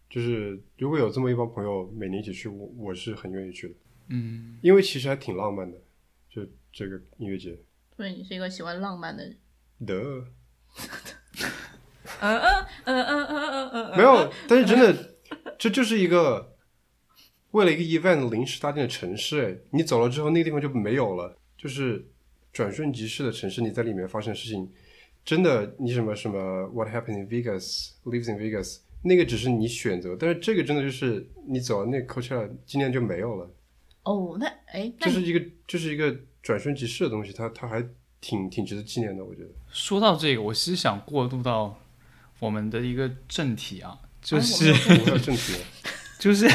[0.09, 3.75] 就是如果有这么一帮朋友每年一起去，我我是很愿意去的，
[4.09, 5.77] 嗯，因为其实还挺浪漫的，
[6.29, 7.57] 就这个音乐节。
[7.95, 9.37] 所以你是一个喜欢浪漫的人。
[9.85, 9.95] 的。
[12.21, 13.97] 嗯嗯嗯嗯嗯嗯嗯。
[13.97, 15.15] 没有，但是真的，
[15.57, 16.55] 这就是一个
[17.51, 19.45] 为了一个 event 临时搭建的城市。
[19.45, 22.07] 哎你走了之后，那个地方就没有了，就是
[22.53, 23.61] 转瞬即逝的城市。
[23.61, 24.71] 你在里面发生的事情，
[25.25, 27.91] 真的，你什么什么 What happened in Vegas?
[28.03, 28.79] Lives in Vegas。
[29.03, 33.49] 那个只是你选择，但是这个真的就是你走了那 c o a c h e l 今天就没有了。
[34.07, 37.85] 哦，那哎，那你这是一个这是一个转瞬即逝的东西，它它还
[38.21, 39.49] 挺挺值得纪念的，我觉得。
[39.69, 41.77] 说到这个，我其实想过渡到
[42.39, 45.53] 我们的一个正题啊，就 是、哎我们要正题，
[46.19, 46.47] 就是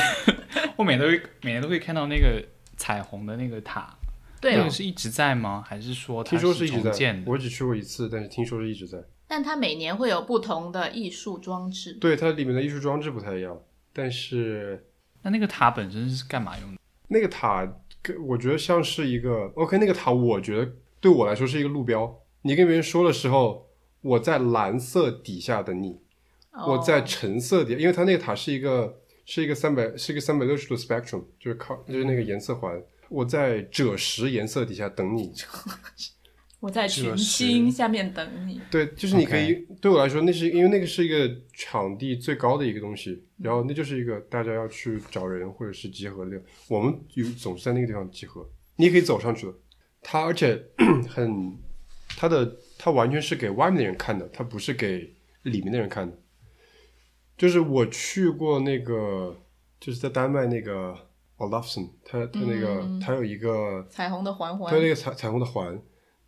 [0.77, 2.43] 我每都会每年都会看到那个
[2.77, 3.95] 彩虹的那个塔，
[4.41, 5.63] 对哦那个，是一直在吗？
[5.67, 7.31] 还是说它听说是一直在重建，的？
[7.31, 8.99] 我只去过一次，但是听说是一直在。
[9.29, 11.95] 但它每年会有不同的艺术装置。
[11.95, 13.59] 对，它里面的艺术装置不太一样，
[13.93, 14.87] 但是
[15.23, 16.79] 那那个塔本身是干嘛用的？
[17.13, 17.71] 那个塔，
[18.27, 22.19] 我觉得像是一个 OK，那个塔我觉得对我来说是一个路标。
[22.43, 23.69] 你跟别人说的时候，
[24.01, 26.01] 我在蓝色底下的你，
[26.67, 32.83] 我在哦橙色底，因为它那个塔是一个是一个三百是一个三百六十度 spectrum，就是靠就是那个颜色环。
[33.09, 35.33] 我在赭石颜色底下等你，
[36.63, 38.61] 我在群星下面等你。
[38.71, 46.47] 对，就是你可以对我来说，那是因为那个是一个场地最高的一个东西，然后那就是一个大家要去找人或者是集合的地方。
[46.69, 49.55] 我们有总是在那个地方集合，你也可以走上去的。
[50.01, 50.65] 它而且
[51.11, 51.59] 很，
[52.17, 56.17] 它的它完全是给外面的人看的，它不是给里面的人看的。
[57.37, 59.37] 就是我去过那个，
[59.81, 60.95] 就是在丹麦那个
[61.39, 65.77] Olafson，他他那个、嗯它有一个彩虹的环环它有那个彩彩虹的环，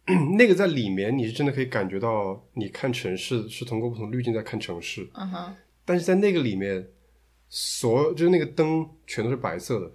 [0.36, 6.86] 那个在里面你是真的可以感觉到，你看城市是通过不同滤镜在看城市，嗯哼，但是在那个里面，
[7.48, 9.92] 所有就是那个灯全都是白色的，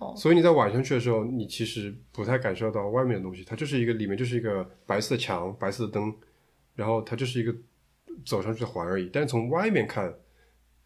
[0.00, 6.12] 哦，所以你在晚上去的时候，你其实不太感受到外面的东西，它就是一个里面就是一个白色的墙、白色的灯，
[6.74, 7.54] 然后它就是一个
[8.24, 9.08] 走上去的环而已。
[9.12, 10.12] 但是从外面看，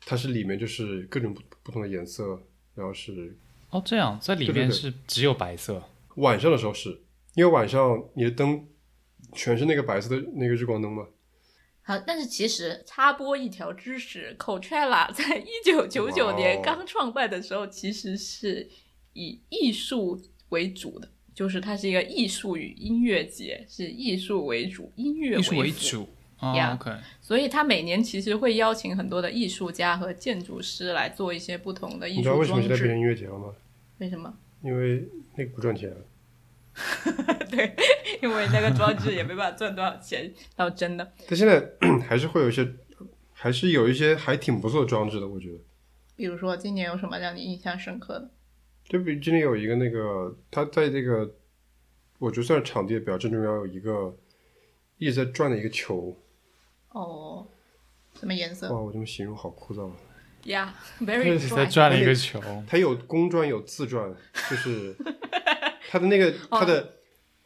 [0.05, 2.39] 它是里面就是各种不不同的颜色，
[2.75, 3.35] 然后是
[3.71, 5.83] 哦，这样在里面是只有白色。
[6.17, 7.01] 晚上的时候是，
[7.37, 8.67] 因为晚上你的灯
[9.35, 11.07] 全是那个白色的那个日光灯嘛。
[11.83, 18.69] 好，但是其实插播一条知识，Coachella 在一九九九年刚创办的时候，其实是
[19.13, 25.71] 以艺术为主的，就是它是一个艺术与音乐节，是艺术为主，音乐艺术为。
[25.71, 26.09] 主
[26.39, 32.95] OK，所以他每年其实会邀请很多的艺术家和建筑师来做一些不同的艺术你知道为什么现在变成置。
[32.97, 33.55] 音乐节了吗？
[33.99, 34.35] 为什么？
[34.63, 35.91] 因为那个不赚钱。
[37.51, 37.75] 对，
[38.23, 41.13] 因为那个装置也没办法赚多少钱，倒真的。
[41.29, 41.67] 但现在
[42.07, 42.69] 还是会有一些，
[43.33, 45.59] 还是有一些还挺不错的装置的，我觉得。
[46.17, 48.31] 比如说今年有什么让你印象深刻的？
[48.89, 51.35] 就比今年有一个那个，他在这个，
[52.19, 54.17] 我觉得算是场地的比较正中央有一个
[54.99, 56.17] 一直在转的一个球。
[56.91, 57.47] 哦，
[58.19, 58.73] 什么颜色？
[58.73, 59.97] 哇，我这么形容好枯燥啊
[60.45, 61.75] ！Yeah，very 在 dry。
[61.75, 64.15] 转了一个球，它有公转有自转，
[64.49, 64.97] 就是
[65.89, 66.95] 它的那个它的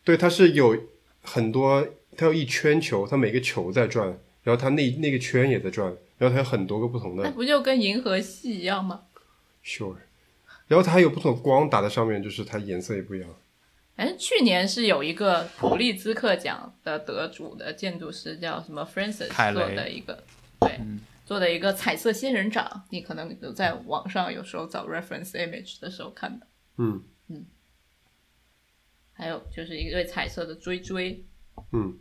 [0.04, 0.76] 对它是有
[1.22, 1.86] 很多，
[2.16, 4.06] 它有一圈球，它每个球在转，
[4.42, 9.02] 然后它那那个圈也在转，然后它有很多个不同的那不就跟银河系一样吗
[9.64, 9.96] ？sure，
[10.68, 13.28] 然后它还有不同的光打在上面，就是它颜色也不一样。
[13.96, 20.24] 反正去年是有一个普利兹克奖的得主的建筑师叫什么 Francis 做的一个，
[20.60, 20.80] 对，
[21.26, 26.46] 做的一个彩色仙人掌，你可能有在网上有时候找 reference image 的时候看到。
[26.78, 27.04] 嗯
[29.20, 31.22] 还有就是一对彩色的追追，
[31.72, 31.98] 嗯，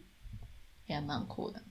[0.88, 1.62] 也蛮酷的。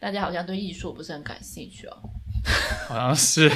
[0.00, 1.96] 大家好像对艺术不是很感兴趣哦。
[2.88, 3.48] 好像是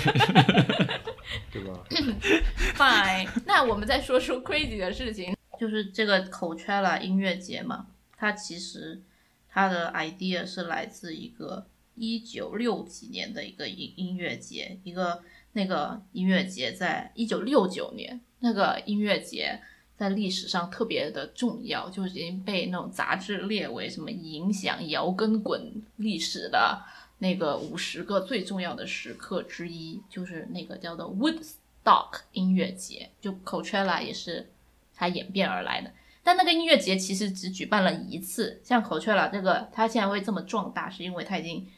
[1.51, 1.85] 对吧？
[2.79, 9.03] Fine，那我们再说说 crazy 的事情，就是这个 Coachella 音乐节嘛，它其实
[9.49, 11.67] 它的 idea 是来自一个
[11.97, 15.25] 一九六几年的一个音音乐节，一个
[15.55, 19.61] 那个音乐节在一九六九年，那个音乐节
[20.03, 26.83] 在历史上特别的重要，就是已经被那种杂志列为什么影响摇滚滚历史的
[27.19, 34.51] 那个五十个最重要的时刻之一，就是那个叫做 Woodstock 音乐节，就 Coachella 也是
[34.93, 35.93] 它演变而来的。
[36.25, 41.69] 但那个音乐节其实只举办了一次，像 Coachella 这个，它现在会这么壮大，是因为它已经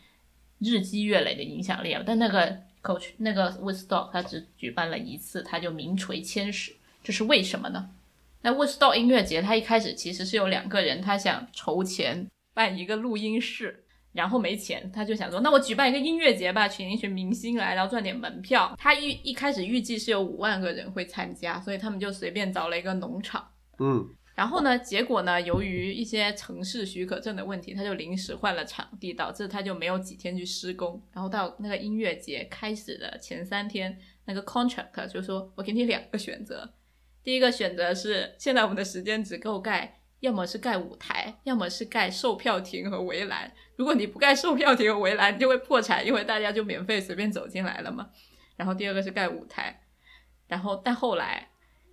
[0.60, 2.02] 日积月累的影响力了。
[2.06, 7.90] 但那个 Coach 那个 Woodstock 它只举办了一次，它就名垂千史，这是为什么呢？
[8.44, 18.76] 那 Woodstock 音乐节，它一开始其实是有两个人，他想筹钱办一个录音室，然后没钱，他就想说，那我举办一个音乐节吧，请一群明星来，然后赚点门票。
[18.78, 23.48] 他预一开始预计是有五万个人会参加，所以他们就随便找了一个农场。
[23.78, 31.00] 嗯然后呢，结果呢，由于一些城市许可证的问题，他就临时换了场地，导致他就没有几天去施工。
[31.12, 36.68] 然后到那个音乐节开始的前三天，那个 contract 就说：“我给你两个选择，
[37.24, 43.50] 第一个选择是现在我们的时间只够盖，要么是盖舞台，要么是盖售票亭和围栏。
[43.76, 48.10] 如果你不盖售票亭和围栏，你就会破产，因为大家就免费随便走进来了嘛。
[48.56, 49.80] 然后第二个是盖舞台，
[50.46, 51.48] 然后但后来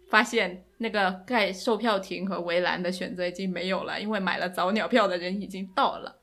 [0.09, 6.20] 发现那个盖售票亭和围栏的选择已经没有了，因为买了早鸟票的人已经到了。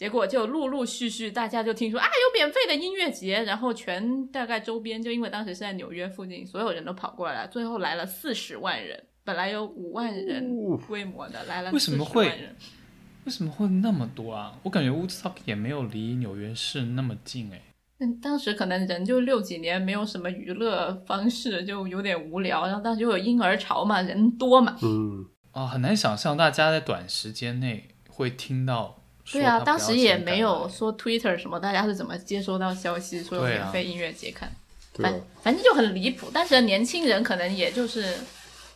[0.00, 12.56] 结果就陆陆续续，大家就听说啊有免费的音乐节，然后全大概周边就因为当时是在纽约附近，所有人都跑过来了，最后来了四十万人，本来有五万人哦规模的，来了为什么会万人？
[13.26, 14.58] 为什么会那么多啊？
[14.62, 17.60] 我感觉 Woodstock 也没有离纽约市那么近哎。
[17.98, 22.66] 嗯，当时可能人就六几年，没有什么娱乐方式，就有点无聊。
[22.66, 24.78] 然后当时又有婴儿潮嘛，人多嘛。
[24.80, 28.99] 嗯，啊，很难想象大家在短时间内会听到说
[29.32, 34.50] 对啊，当时也没有说 Twitter 什么，大家是怎么接收到消息说有免费音乐节看？
[34.94, 35.20] 反？
[35.42, 36.30] 反正就很离谱。
[36.30, 38.14] 当时的年轻人可能也就是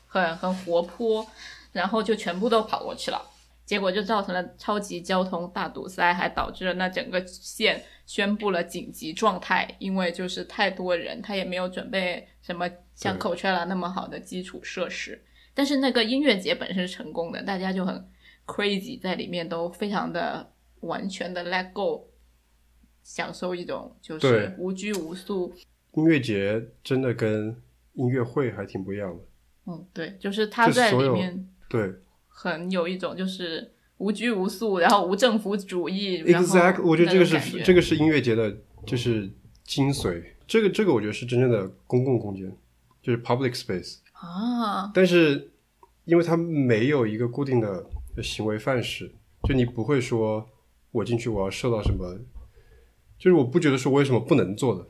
[0.06, 1.26] 很很活泼，
[1.72, 3.20] 然后就全部都跑过去了，
[3.66, 15.20] 结果就造成了超级交通大堵塞，还导致了那整个县宣布了紧急状态，因为就是太多人，他也没有准备什么像对 Coachella 那么好的基础设施。
[15.52, 18.08] 但是那个音乐节本身是成功的，大家就很
[18.46, 22.08] crazy，在里面都非常的完全的 let go，
[23.02, 25.54] 享受一种就是无拘无束，
[25.92, 27.56] 音乐节真的跟
[27.94, 29.22] 音乐会还挺不一样的。
[29.66, 31.94] 嗯，对，就是他在里面对
[32.28, 36.22] 很有一种就是无拘无束，然后无政府主义。
[36.24, 38.54] ，exact，我觉得这个是这个是音乐节的，
[38.86, 39.30] 就是
[39.62, 40.22] 精髓。
[40.46, 42.54] 这个这个我觉得是真正的公共空间，
[43.00, 44.00] 就是 public space。
[44.12, 45.50] 啊，但是
[46.04, 47.86] 因为它没有一个固定的
[48.22, 49.14] 行为范式，
[49.48, 50.46] 就你不会说
[50.90, 52.18] 我进去我要受到什么，
[53.18, 54.86] 就是我不觉得说我有什么不能做的。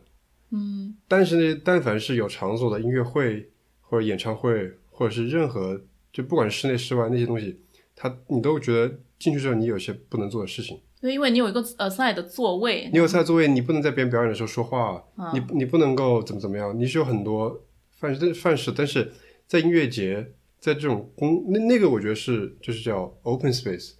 [0.51, 3.51] 嗯，但是呢，但凡是有场所的音乐会
[3.81, 5.81] 或者演唱会，或者是任何
[6.13, 7.61] 就不管是室内室外那些东西，
[7.97, 10.81] 他你都觉得进去之后你有些不能做的事情。
[11.01, 19.13] 对，因为你有一个 aside 的座位，你有 side 座位，你不能在别人表演的时候说话，嗯你你不能够怎么怎么样，你是有很多范式范式，但是
[19.47, 20.33] 在音乐节，
[20.65, 23.97] 在这种公那那个我觉得是就是叫 open space，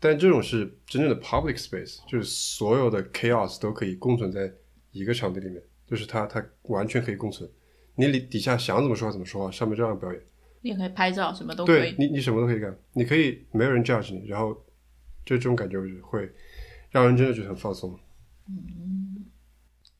[0.00, 4.50] 但这种是真正的 public space，就是所有的 chaos 都可以共存在
[4.92, 7.46] 一个场地里面，就是它它完全可以共存，
[7.96, 10.22] 你里底下想怎么说话怎么说话，上面照样表演，
[10.62, 11.92] 你也可以拍照，什么都可以。
[11.92, 14.54] 对你你什么都可以干，你可以没有人 judge 你，然后
[15.26, 16.32] 就这种感觉会
[16.90, 17.94] 让人真的觉得很放松。
[18.48, 19.26] 嗯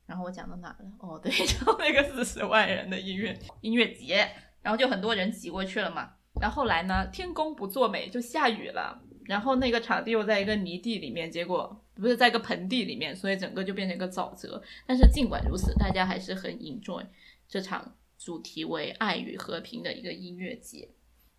[0.06, 0.78] 然后我讲到哪了？
[1.00, 4.24] 哦，对， 就那个四十万人的音乐音乐节，
[4.66, 6.10] 然后就很多人挤过去了嘛。
[6.40, 9.00] 然后后来呢，天公不作美，就下雨了。
[9.26, 14.60] 然后那个场地又在一个泥地里面，结果不是在一个盆地里面，所以整个就变成一个沼泽。
[14.84, 17.06] 但是尽管如此，大家还是很 enjoy
[17.48, 20.88] 这场主题为爱与和平的一个音乐节。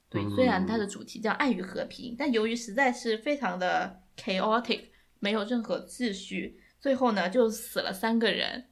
[0.09, 4.83] 对，虽然它的主题叫爱与和平，但由于实在是非常的 chaotic，
[5.19, 8.67] 没有任何秩序，最后呢就死了三个人。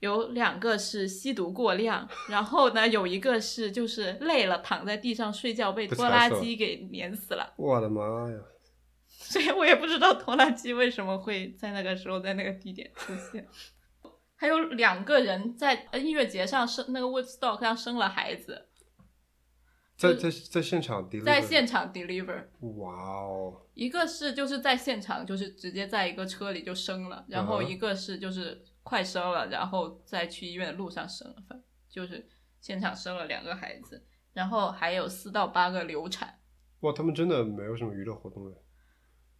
[0.00, 7.52] 有两个是吸毒过量，然后呢，有一个是就是累了躺在地上睡觉，被被拖拉机给碾死了。
[7.56, 8.38] 我的妈呀！
[9.08, 13.46] 所以我也不知道拖拉机为什么会在那个时候在那个地点出现。
[14.36, 18.68] 还有两个人在呃音乐节上生那个 Woodstock 上生了孩子，
[19.96, 22.44] 在在在现场 deliver 在现场 deliver。
[22.76, 32.26] 哇哦，一个是就是在现场就是直接在一个车里就生了，然后一个是就是快生了，然后在去医院的路上生了，反就是
[32.58, 36.38] 现场生了两个孩子，然后还有四到八个流产。
[36.80, 38.54] 哇，他们真的没有什么娱乐活动哎。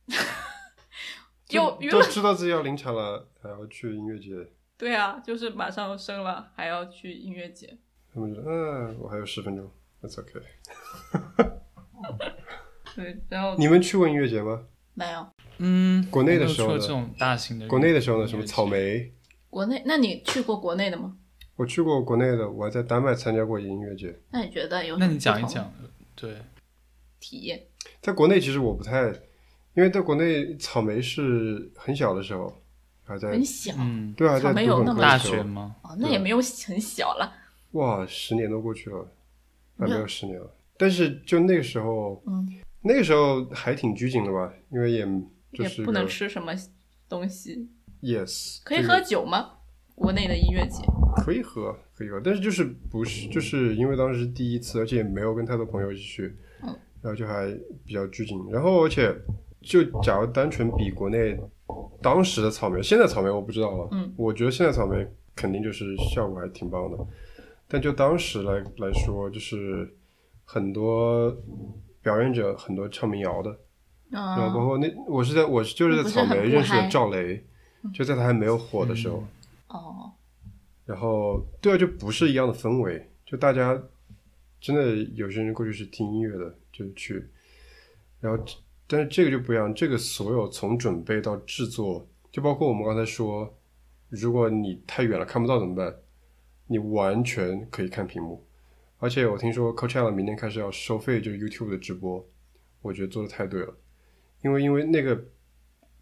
[1.49, 7.79] 就有都知道自己要临产了，还要去音乐节，对啊，就是马上生了还要去音乐节。
[8.13, 9.71] 他们说嗯，我还有十分钟
[10.03, 10.43] ，That's OK。
[12.95, 14.67] 对，然后你们去过音乐节吗？
[14.93, 15.27] 没有
[15.59, 19.15] 嗯，国内的时候呢这种大型的，国内的时候呢，什么草，莓，
[19.51, 21.17] 国内，那你去过国内的吗？
[21.57, 24.17] 我去过国内的，我还在丹麦参加过音乐节。
[24.31, 25.73] 那你觉得有那你讲一讲，
[26.15, 26.37] 对，
[27.19, 27.61] 体验？
[28.01, 29.09] 在国内其实我不太，
[29.75, 32.53] 因为在国内草莓是很小的时候，
[33.03, 35.75] 还在很小、嗯，对啊，草在读莓有那么大学吗？
[35.83, 37.33] 哦，那也没有很小了。
[37.73, 39.11] 哇，十年都过去了，
[39.79, 40.55] 还没有十年了。
[40.77, 42.49] 但是就那个时候，嗯，
[42.83, 45.05] 那个时候还挺拘谨的吧，因为也
[45.53, 46.55] 就是也不能吃什么
[47.09, 47.69] 东西，
[48.03, 49.51] Yes，可以喝酒吗？
[49.95, 50.85] 国内的音乐节，
[51.17, 56.69] 可以喝，可以喝，但是就是不是，就是因为当时是第一次，而且也没有跟太多朋友一起去，嗯，
[57.03, 57.53] 然后就还
[57.85, 58.39] 比较拘谨。
[58.53, 59.13] 然后而且
[59.61, 61.37] 就假如单纯比国内
[62.01, 66.99] 当时的草莓，现在草莓我不知道了，嗯，我觉得现在草莓肯定就是效果还挺棒的，
[67.67, 69.93] 但就当时来来说，就是
[70.45, 71.37] 很多
[72.01, 73.59] 表演者，很多唱民谣的，
[74.11, 77.45] 然后包嗯，括那我是在我是就是在草莓认识的赵雷，
[77.93, 79.25] 就在他还没有火的时候。
[79.69, 80.11] 哦，
[80.87, 83.81] 然后对啊，就不是一样的氛围，就大家
[84.61, 87.29] 真的有些人过去是听音乐的，就去，
[88.21, 88.45] 然后
[88.87, 93.55] 但是这个就不一样，这个所有从准备到制作，就包括我们刚才说，
[94.09, 95.95] 如果你太远了看不到怎么办？
[96.71, 98.45] 你完全可以看屏幕，
[98.99, 102.23] 而且我听说 Coachella 明天开始要收费，就是 YouTube 的直播，
[102.83, 103.75] 我觉得做的太对了，
[104.43, 105.19] 因为因为那个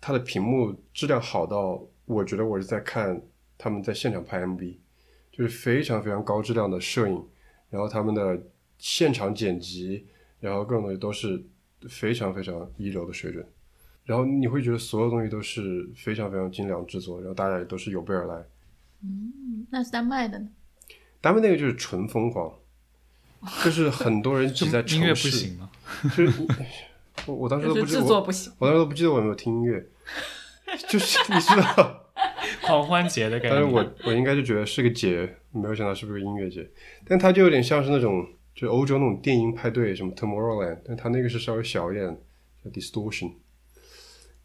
[0.06, 3.20] 它的屏幕质量好到，我觉得我是在看
[3.58, 4.76] 他们在现场拍 MV，
[5.32, 7.20] 就是非常非常高质量的摄影，
[7.70, 8.40] 然后他们的
[8.78, 10.06] 现场剪辑，
[10.38, 11.44] 然后各种东西都是
[11.88, 13.44] 非常非常一流的水准，
[14.04, 18.46] 然后你会觉得所有东西都是非常非常精良制作，然后大家也都是有备而来。
[19.02, 20.48] 嗯那是丹麦的呢？
[21.20, 22.54] 丹麦那个就是纯疯狂，
[23.64, 25.70] 就是很多人挤在 音乐城市，不行吗？
[26.16, 26.46] 就是
[27.26, 28.52] 我我当时都不知道，我制作不行。
[28.58, 29.84] 我当时都不记得我有没有听音乐，
[30.88, 32.02] 就是你知道。
[32.62, 33.54] 狂欢节的感觉。
[33.54, 36.66] 但是我我应该就觉得是个节，没有想到是不是个音乐节，
[37.06, 42.18] 但它就有点像是那种就欧洲那种电音派对，什么 Tomorrowland，但它那个是稍微小一点，
[42.64, 43.32] 叫 Distortion。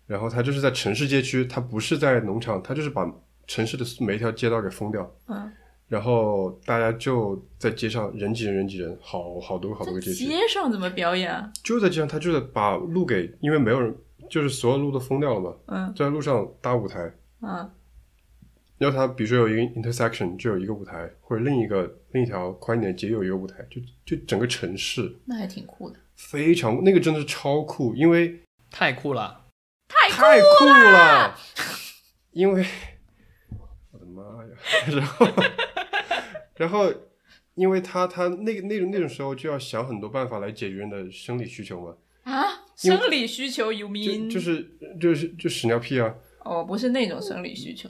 [0.05, 3.09] 然后它就是在城市街区，它不是在农场，它就是把
[3.47, 5.49] 城市的每一条街道给封掉，嗯，
[5.88, 11.49] 然后大家就在街上人挤人人挤人，好好多好多个街区，街上怎么表演啊？
[11.64, 13.95] 就在街上，他就是把路给，因为没有人，
[14.32, 15.94] 就是所有路都封掉了嘛，嗯。
[15.94, 17.70] 就在路上搭舞台，嗯，
[18.78, 25.14] 然后它比如说有一个 intersection 就有一个舞台，或者另一个另一条宽一点的街有一个舞台，就就整个城市。
[25.26, 25.98] 那还挺酷的。
[26.16, 29.48] 非常那个真的是超酷，因为太酷了，
[29.90, 31.36] 太太酷了，
[32.32, 32.66] 因为
[33.92, 34.50] 我的妈呀，
[34.96, 35.28] 然后
[36.56, 36.94] 然后
[37.56, 41.96] 因为他他那个那种那种时候就要想很多办法来解决人的生理需求嘛，
[42.32, 42.48] 啊！
[42.76, 44.68] 生理需求有就名就是
[45.00, 46.14] 就是就屎尿屁啊，
[46.44, 47.90] 哦，不是那种生理需求，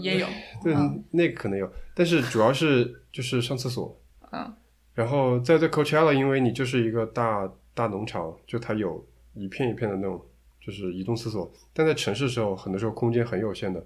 [0.00, 0.26] 也有。
[0.62, 1.02] 对，嗯。
[1.10, 4.00] 那个可能有，但是主要是就是上厕所。
[4.32, 4.54] 嗯。
[4.94, 9.04] 然后在这 Coachella，因为你就是一个大大农场，就它有
[9.34, 10.24] 一片一片的那种
[10.64, 13.84] 就是移动厕所，但在城市的时候，很多时候空间很有限的，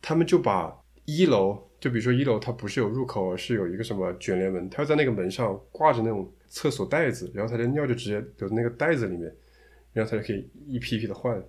[0.00, 0.72] 他们就把
[1.04, 9.34] 一楼，就比如说一楼它不是有入口，而是有一个什么卷帘门，它要在那个门上挂着那种厕所袋子，然后它的尿就直接流到那个袋子里面，
[9.98, 11.42] 然后他就可以一批一批的换，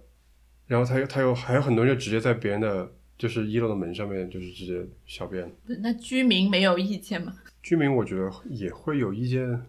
[0.65, 5.47] 然后他又他又还有很多人就直接在别人的就是一楼的门上面就是直接小便。
[5.65, 7.37] 那居民没有意见吗？
[7.61, 9.61] 居民我觉得也会有意见，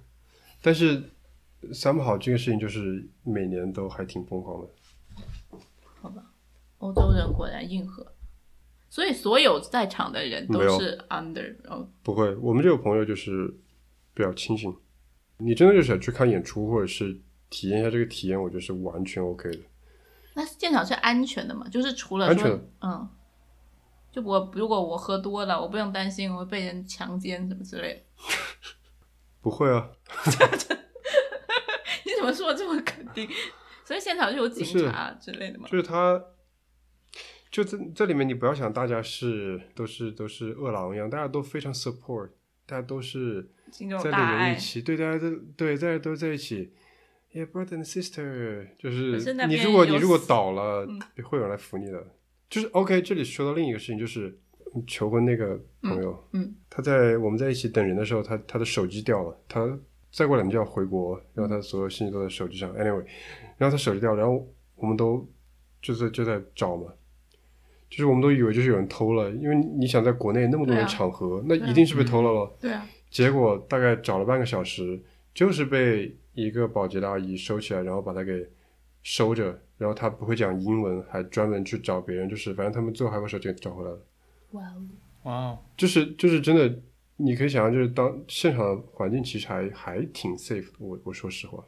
[0.62, 1.02] 但是
[1.72, 4.68] somehow 这个事情就是每年都还挺疯狂的。
[6.00, 6.32] 好吧，
[6.78, 8.14] 欧洲人果然硬核，
[8.88, 13.54] 所以所有在场的人都是 under 哦，不会，我们这个朋友就是
[14.14, 14.74] 比较清醒。
[15.36, 17.20] 你真的就是想去看演出，或者是
[17.50, 19.58] 体验一下这个体验，我觉得是完全 OK 的。
[20.34, 21.68] 那现场是安全的嘛？
[21.68, 23.08] 就是除了说安全，嗯，
[24.12, 28.00] 就我如果我喝多了，我不用担心我会被人强奸什么之类的。
[29.42, 29.90] 不会啊，
[32.04, 33.28] 你怎么说得这么肯定？
[33.84, 35.66] 所以现场就有警察之类的嘛？
[35.68, 36.22] 就是他，
[37.50, 42.30] 就这这里面，你不要想大家是都是都是饿狼一样，大家都非常 support，
[42.66, 44.58] 大家都是在里面一。
[44.58, 46.72] 起，对，大家都对，大家都在一起。
[47.32, 52.04] Yeah, brother and sister，就是你如果你如果倒了，嗯会有人来扶你的。
[52.48, 54.36] 就是 OK，这里说到另一个事情，就是
[54.86, 59.78] 求婚那个朋友，嗯他在我们在一起等人的时候，他他的手机掉了，他
[60.10, 62.74] 再过两天就要回国，然后他所有信息都在手机上。
[62.74, 63.04] Anyway，
[63.56, 65.24] 然后他手机掉了，然后我们都
[65.80, 66.92] 就在就在找嘛，
[67.88, 72.56] 就是我们都以为就是有人偷了，因为你想在国内那么多人场合，那一定是被偷了咯。
[72.60, 75.00] 对啊，结果大概找了半个小时，
[75.32, 78.48] 就是被一个保洁的阿姨收起来，然后把它给
[79.02, 84.06] 收着，然后她不会讲英文，还专门去找别人，就是反正他们最后还把手机给找回来了。
[84.52, 84.82] 哇哦，
[85.24, 86.82] 哇哦，就是就是真的，
[87.16, 90.76] 你可以想象，就是当现场的环境其实还还挺 safe 的。
[90.78, 91.64] 我我说实话，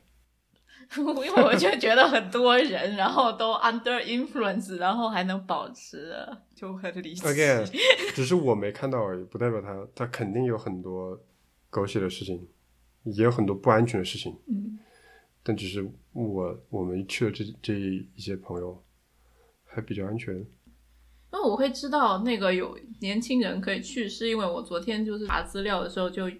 [0.96, 6.14] 因为我就觉得很多人，然后都 under influence，然后还能保持，
[6.54, 7.22] 就很离奇。
[7.26, 7.66] again，
[8.14, 11.18] 只是我没看到而已，不代表他他肯定有很多
[11.70, 12.46] 狗血的事情，
[13.04, 14.36] 也有很多不安全的事情。
[14.48, 14.78] 嗯，
[15.42, 18.82] 但只是我我们去的这这一些朋友
[19.64, 20.34] 还比较安全。
[20.34, 26.30] 因为我会知道那个有年轻人可以去，是因为我昨天就是查资料的时候就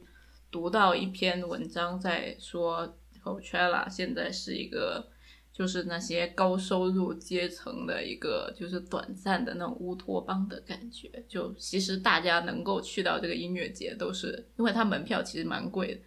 [0.51, 2.95] 读到一篇文章在说
[3.25, 5.09] Coachella 现在是一个
[5.51, 11.25] 就是那些高收入阶层的一个就是短暂的那种乌托邦的感觉。
[11.27, 16.01] 就其实大家能够去到这个音乐节，都是因为它门票其实蛮贵的，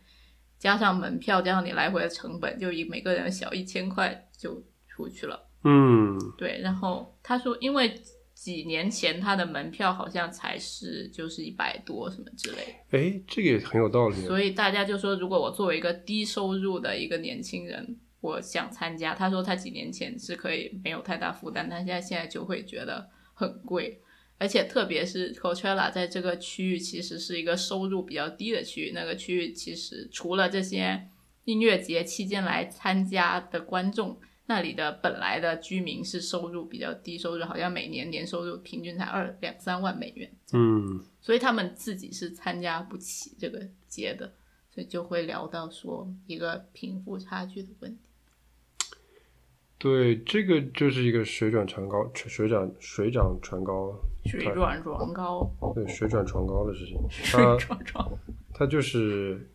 [0.58, 5.47] 加上门票加上你来回的成本，就以每个人小一千块就出去了。
[5.64, 7.99] 嗯，对，然后他说，因为
[8.34, 14.16] 几年前他的门票好像才是就是一百多什么之类，哎，这个也很有道理。
[14.18, 23.99] 所以大家就说，如果我作为一个低收入的一个年轻人，我想参加，他说他几年前是可以没有太大负担，但现在现在就会觉得很贵，
[24.38, 31.10] 而且特别是 Coachella 在这个区域其实是一个收入比较低的区域，那个区域其实除了这些
[31.46, 34.20] 音乐节期间来参加的观众。
[34.48, 44.32] 那里的本来的居民是收入比较低，收入好像每年年收入平均才二两三万美元，嗯，所以他们自己是参加不起这个节的，
[44.72, 48.04] 所以就会聊到说一个贫富差距的问题。
[49.80, 56.98] 对，这个就是一个水涨船高，水涨水涨船高，水转船高，对，水转船高的事情。
[57.10, 58.18] 水它涨船高。
[58.54, 59.50] 它就是，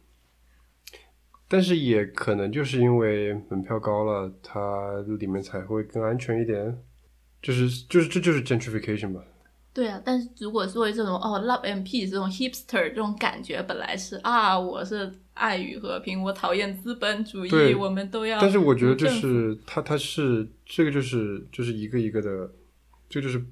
[1.48, 6.82] 但是也可能就是因为门票高了，它里面才会更安全一点。
[7.42, 9.24] 就是就是这就是 gentrification 吧。
[9.72, 18.38] 对啊，但是如果作为这种哦 love and peace 这种 hipster 这种感觉，本来是啊，我是爱与和平，我讨厌资本主义，我们都要。
[18.40, 22.50] 但是我觉得就是它它是这个就是就是一个一个的，
[23.08, 23.42] 这就是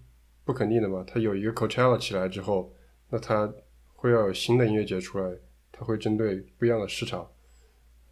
[0.49, 1.05] 不肯定的嘛。
[1.07, 2.72] 它有一个 Coachella 起来之后，
[3.11, 3.53] 那它
[3.92, 5.30] 会要有新的音乐节出来，
[5.70, 7.30] 它会针对不一样的市场。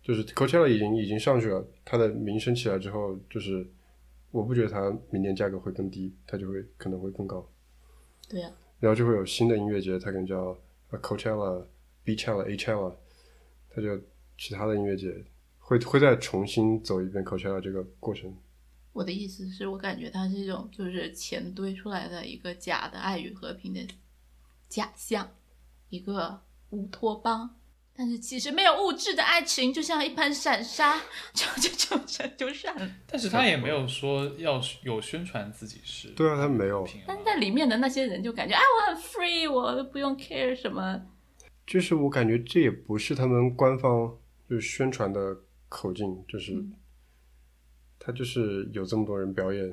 [0.02, 3.66] 就是 Coachella 已经已经上去了，它的名声起来之后，就是
[4.32, 7.50] 我不觉得它明年价格会更低，它就会可能会更高。
[8.28, 10.54] 对啊，然后就会有新的音乐节，它可能叫
[10.90, 11.64] 呃 Coachella、
[12.04, 12.94] Beachella、Achella，
[13.70, 13.98] 它就
[14.36, 15.24] 其他的音乐节
[15.58, 18.30] 会会再重新走一遍 Coachella 这个过程。
[18.96, 23.86] 我的意思是我感觉它是一种就是钱堆出来的一个假的爱与和平的
[24.70, 25.30] 假象，
[25.90, 26.40] 一个
[26.70, 27.54] 乌托邦。
[27.98, 30.98] 但是其实没有物质的爱情，就像一盘散沙，
[31.34, 32.90] 就就就就就散了。
[33.06, 41.02] 但是他也没有说要有宣传自己是对啊他没有但是在里面的那些人就感觉，哎，我很 free，我都不用 care 什么。
[41.66, 44.16] 就是我感觉这也不是他们官方
[44.48, 45.36] 就是宣传的
[45.68, 46.52] 口径，就是、
[48.06, 49.68] 他就是有这么多人表演，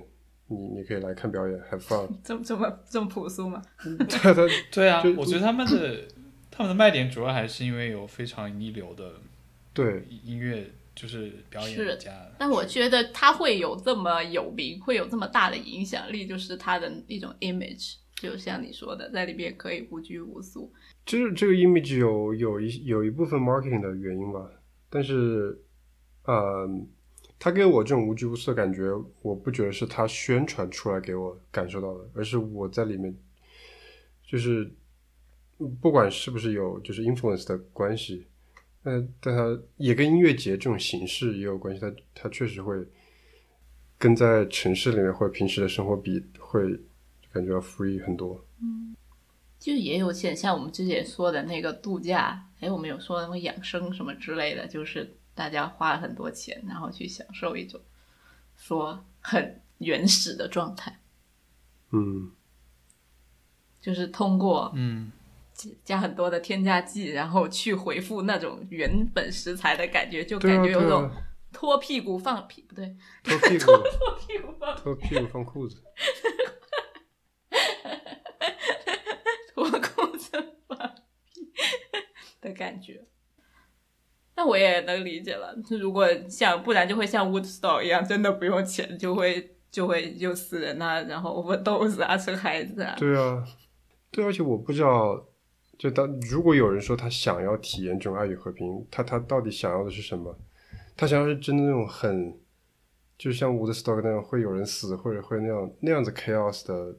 [0.48, 2.10] 你你可以来看表演，have fun。
[2.26, 3.62] 这么这么这么朴素吗？
[3.84, 6.02] 对 对，对啊，我觉得他们的
[6.50, 9.14] 他们的卖点主要还是因为有非常一流的
[9.72, 12.12] 对音乐，就是表演家。
[12.40, 20.74] 但我觉得他会有这么有名，会有这么大的影响力，就是他的一种 image，就像你说的，在里边可以无拘无束。
[21.06, 24.50] 就是这个 image 有有一有一部分 marketing 的原因吧，
[24.90, 25.62] 但是，
[26.24, 26.68] 呃，
[27.40, 28.84] 他给我这种无拘无束的感觉，
[29.22, 33.14] 我不觉得是他宣传出来给我感受到的，而是我在里面，
[34.26, 34.72] 就是
[35.82, 38.26] 不管是不是有就是 influence 的关系，
[38.82, 42.78] 但但他也跟音乐节这种形式也有关系，它它确实会
[43.98, 46.62] 跟在城市里面或者平时的生活比，会
[47.32, 48.46] 感觉要 free 很多。
[49.60, 57.82] 就也有点像我们之前说的那个度假，哎，我们有说那个养生什么之类的，就是大家花了很多钱，然后去享受一种
[58.56, 61.00] 说很原始的状态，
[61.92, 62.32] 嗯，
[63.82, 65.12] 就是通过嗯，
[65.84, 71.12] 加很多的添加剂，然后去回复那种原本食材的感觉，就感觉有种啊，
[71.52, 75.84] 脱屁股放屁，不对，脱屁股，脱屁股放脱屁股放裤子。
[79.54, 80.32] 脱裤子
[80.68, 80.78] 放
[81.32, 81.52] 屁
[82.42, 83.06] 的感觉。
[84.36, 92.96] 那我也能理解了，如果像不然就会像 Woodstock 一样，真的不用钱就会就会就死人啊，然后 overdose 啊，生孩子啊。
[92.98, 93.44] 对啊，
[94.12, 95.24] 对，而且我不知道，
[95.78, 100.36] 就当如果有人说他想要体验这种爱与和平，他他到底想要的是什么？
[100.98, 102.36] 他想要是真的那种很，
[103.18, 106.96] 就像 Woodstock 那样会有人死，或者会那样那样子 chaos 的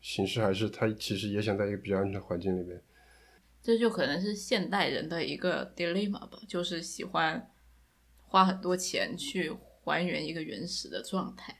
[0.00, 2.80] 形式，还是他其实也想在一个比较安全的环境里面？
[3.62, 7.50] 这就可能是现代人的一个 dilemma 吧，就是喜欢
[8.26, 9.52] 花很多钱去
[9.84, 11.56] 还原一个原始的状态，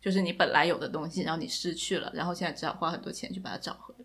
[0.00, 4.04] 就是你本来有的东西，然后你失去了，然后现在只好花很多钱去把它找回来。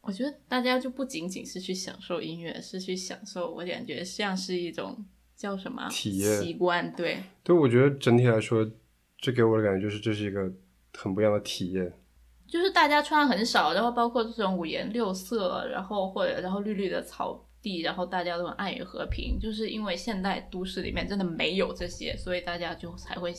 [0.00, 8.70] 我觉得大家就不仅仅是去享受音乐，是去享受，我感觉像是一种叫什么体验习惯，对，对，我觉得整体来说，
[9.18, 10.50] 这给我的感觉就是这是一个
[10.94, 11.92] 很不一样的体验。
[12.48, 23.34] 就是大家穿很少，然后包括这种五颜六色，然后或者然后绿绿的草地，然后大家都很爱与和平，就是因为现代都市里面真的没有这些，所以大家就才会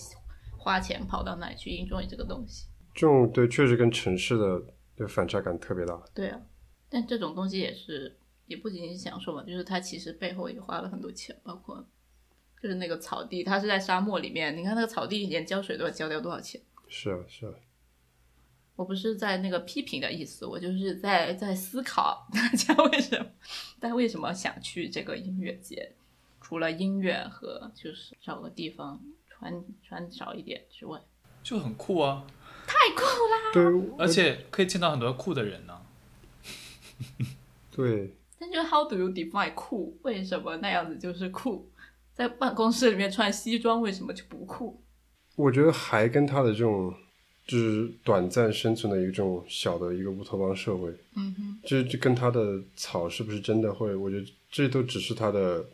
[0.57, 2.67] 花钱跑到那里去 enjoy 这个东西。
[2.93, 4.61] 这种对，确实跟城市的
[4.97, 5.97] 的反差感特别大。
[6.13, 6.39] 对啊，
[6.89, 11.85] 但这种东西也是也不仅仅是享受嘛，就是它其实背后也花了很多钱，包括
[12.61, 16.59] 就是那个草地，它是在沙漠里面，你看那个草地连浇水都要浇掉多少钱。
[16.87, 17.53] 是啊，是啊，
[18.77, 23.25] 我不是在那个批评的意思，我就是在在思考大家为什么，
[23.79, 25.91] 大家为什么想去这个音乐节？
[26.39, 31.01] 除了音乐和就是找个地方穿穿少一点之外，
[31.43, 32.25] 就很酷啊，
[32.65, 33.51] 太酷啦！
[33.51, 33.63] 对，
[33.97, 35.81] 而且可以见到很多酷的人呢、
[37.75, 39.97] 对，但就是 How do you define 酷？
[40.03, 41.69] 为什么那样子就是酷？
[42.13, 44.81] 在办公室里面穿西装为什么就不酷？
[45.35, 46.93] 我觉得还跟他的这种
[47.47, 53.95] 就是短暂生存的一种小的一个乌托邦社会，嗯哼，这这跟它的草是不是真的会？
[53.95, 55.65] 我觉得这都只是它的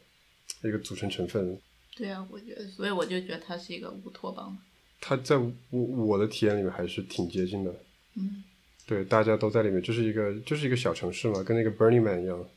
[0.63, 1.59] 一个组成成分。
[1.95, 4.57] 对啊，我觉得，所以我就觉得它是一个乌托邦。
[5.01, 7.76] 它在我我的体验里面还是挺接近的。
[8.15, 8.43] 嗯，
[8.86, 12.47] 对，大家都在里面，就是一个就是一个小城市嘛，跟那个 Burning Man 一样，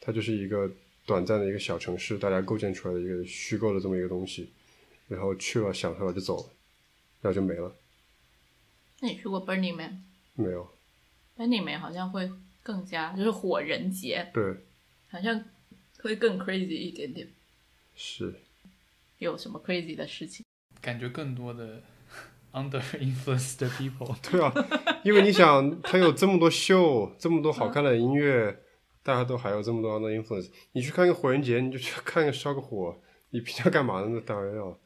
[0.00, 0.70] 它就是一个
[1.06, 4.50] 短暂的一个小城市，大家构建出来的一个虚构的这么一个东西，
[5.08, 6.50] 然后去了享受了就走了，
[7.22, 7.72] 然后就没了，
[9.00, 10.02] 那你去过 Burning Man？Burning
[10.36, 11.64] 没有。
[11.64, 12.30] Man 好像会
[12.62, 14.42] 更加就是火人节，对，
[15.08, 15.44] 好像
[16.00, 17.28] 会更 crazy 一点点。
[17.94, 18.34] 是，
[19.18, 20.44] 有什么 crazy 的事情？
[20.80, 21.82] 感觉更多的
[22.52, 24.16] under influence 的 people。
[24.30, 24.52] 对啊，
[25.04, 28.62] 因为你想，它有这么多秀，这么多好看的音乐，
[29.02, 32.98] 大家都还有这么多 under influence，你去看个火人节，你就去看个烧个火，
[33.30, 34.08] 你平常干嘛呢？
[34.10, 34.78] 那当然要。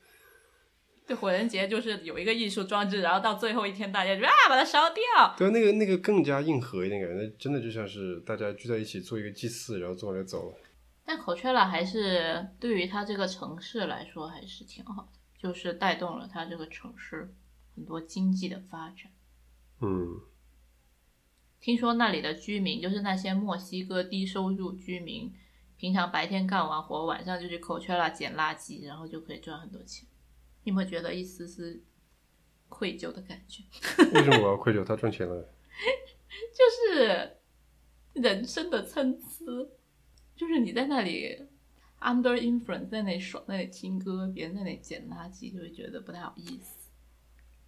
[1.11, 5.03] 对，火人节就是有一个艺术装置，然后到最后一天，大家就啊把它烧掉。
[5.37, 10.57] 对啊，那个那个更加硬核一点感觉，那真的就像是大家聚在一起做一个祭祀，然后做完就走了。
[11.05, 17.35] 但 Coachella 还是对于它这个城市来说还是挺好的，就是带动了它这个城市
[17.75, 19.11] 很多经济的发展。
[19.81, 20.21] 嗯，
[21.61, 25.33] 听说那里的居民，就是那些墨西哥低收入居民，
[25.77, 30.07] 平常白天干完活，晚上就去 Coachella 捡垃圾，然后就可以赚很多钱。
[30.65, 31.83] 你有没有觉得一丝丝
[32.69, 33.63] 愧疚的感觉？
[34.13, 34.85] 为什么我要愧疚？
[34.85, 35.49] 他赚钱了。
[36.55, 37.37] 就是
[38.15, 39.69] 人生的参差，
[40.37, 41.37] 就是你在那里
[42.01, 46.89] under influence，在那里爽，在那里听歌，别人在那里捡垃圾，就会觉得不太好意思。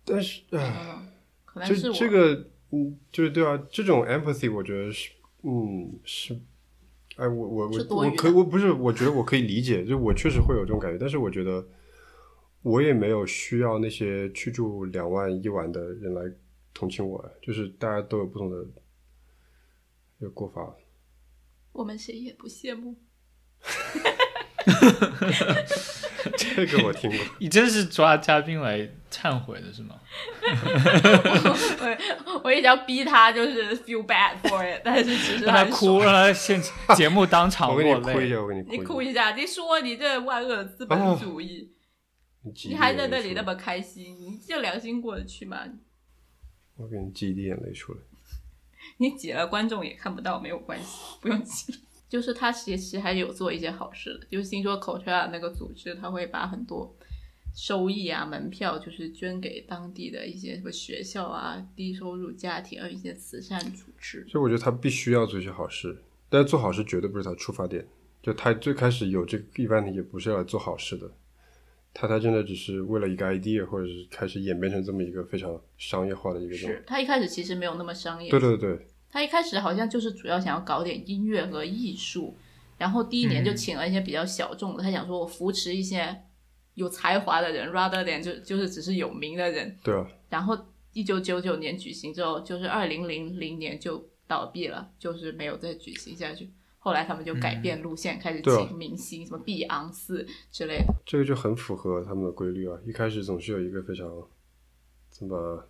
[0.04, 1.08] 但是，唉，嗯，
[1.44, 5.12] 可能这是我这个，嗯，就是对啊，这种 empathy，我觉得是，
[5.42, 6.34] 嗯，是，
[7.16, 11.66] 哎，我我我我可我不是，我觉得我可以理解，就我确实会有这种感觉，但是我觉得
[12.62, 16.22] 我也没有需要那些去住两万一晚的人来
[16.72, 18.56] 同情我，就是大家都有不同的
[20.18, 20.74] 一个过法。
[21.72, 22.96] 我们谁也不羡慕。
[26.36, 27.18] 这个我听过。
[27.40, 29.98] 你真是抓嘉宾来忏悔的是吗？
[32.26, 36.04] 我我一直要逼他，就是 feel bad for it，但是其实让他哭，爽。
[36.04, 36.62] 让他现
[36.94, 37.92] 节目当场我给。
[37.92, 41.68] 你哭一下，我给你你哭哭一下，你说你这万恶的资本主义，
[42.66, 45.58] 你还在那里那么开心，你这良心过得去吗？
[46.76, 48.00] 我给你挤一滴眼泪出来。
[48.98, 51.72] 你挤了，观众也看不到，没有关系，不用挤。
[52.08, 56.94] 就是他其实还有做一些好事的，就是听说 Coachella 那个组织，他会把很多
[57.54, 64.26] 收益啊、门票，就是捐给当地的一些什么学校啊、低收入家庭啊一些慈善组织。
[64.28, 67.86] 所以我觉得他必须要做一些好事，但是做好事绝对不是他出发点。
[68.20, 71.10] 就他最开始有这个 event 也不是要来做好事的，
[71.94, 76.70] 他他真的只是为了一个 idea，或者是开始演变成这么一个非常商业化的一个这种。
[76.70, 82.36] 是他一开始其实没有那么商业，对对对，他一开始好像就是主要想要搞点音乐和艺术，
[82.78, 86.22] 然后第一年就请了一些比较小众的，他想说我扶持一些
[86.74, 89.76] 有才华的人，rather than 就就是只是有名的人。
[89.84, 90.58] 对啊，然后
[90.94, 96.50] 一九九九年举行之后，就是二零零零年就倒闭了，就是没有再举行下去。
[96.84, 100.92] 后来他们就改变路线，开始请明星，什么碧昂斯之类的。
[101.06, 102.76] 这个就很符合他们的规律啊。
[102.84, 104.04] 一开始总是有一个非常
[105.12, 105.64] 这么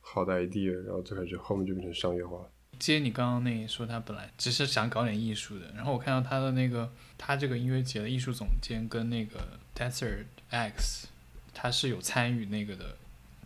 [0.00, 2.38] 好的 idea，然后最开始后面就变成商业化。
[2.78, 11.08] 接你刚刚那一说，他本来只是想搞点艺术的，然后我看到他的那个他这个音乐节的艺术总监跟那个 Desert X，
[11.52, 12.96] 他是有参与那个的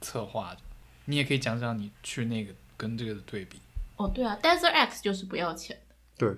[0.00, 0.60] 策划的。
[1.06, 3.58] 你也可以讲讲你去那个跟这个的对比。
[3.96, 5.94] 哦，对啊，Desert X 就是不要钱的。
[6.16, 6.36] 对，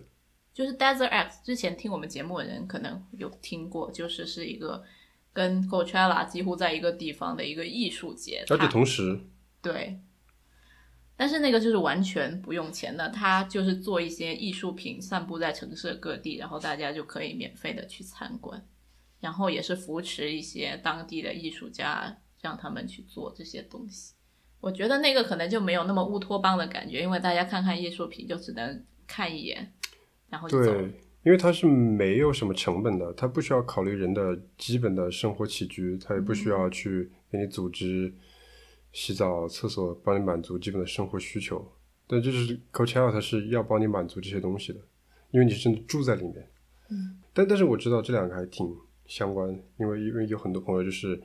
[0.60, 4.84] 就是 Desert X，之前听我们节目的人可能有听过，就是是一个
[5.32, 8.44] 跟 Coachella 几乎在一个地方的一个艺术节。
[8.50, 9.18] 而且同时，
[9.62, 9.98] 对，
[11.16, 18.62] 但是那个就是完全不用钱的，他就是做一些艺术品散布在城市各地，然后大家就可以免费的去参观，
[19.20, 24.12] 然后也是扶持一些当地的艺术家，让他们去做这些东西。
[24.60, 29.72] 我觉得那个可能就没有那么乌托邦的感觉，因为大家看看艺术品就只能看一眼，
[30.30, 30.72] 然后就走。
[30.72, 30.84] 对，
[31.22, 38.10] 因为它是没有什么成本的，它不需要考虑人的基本的生活起居，它也不需要去给你组织
[38.92, 41.70] 洗澡、厕所，帮你满足基本的生活需求。
[42.06, 44.80] 但就是 Coachella，它是要帮你满足这些东西的，
[45.30, 46.50] 因为你是真的住在里面。
[46.88, 48.74] 嗯，但但是我知道这两个还挺
[49.06, 51.20] 相关，因为因为有很多朋友就是，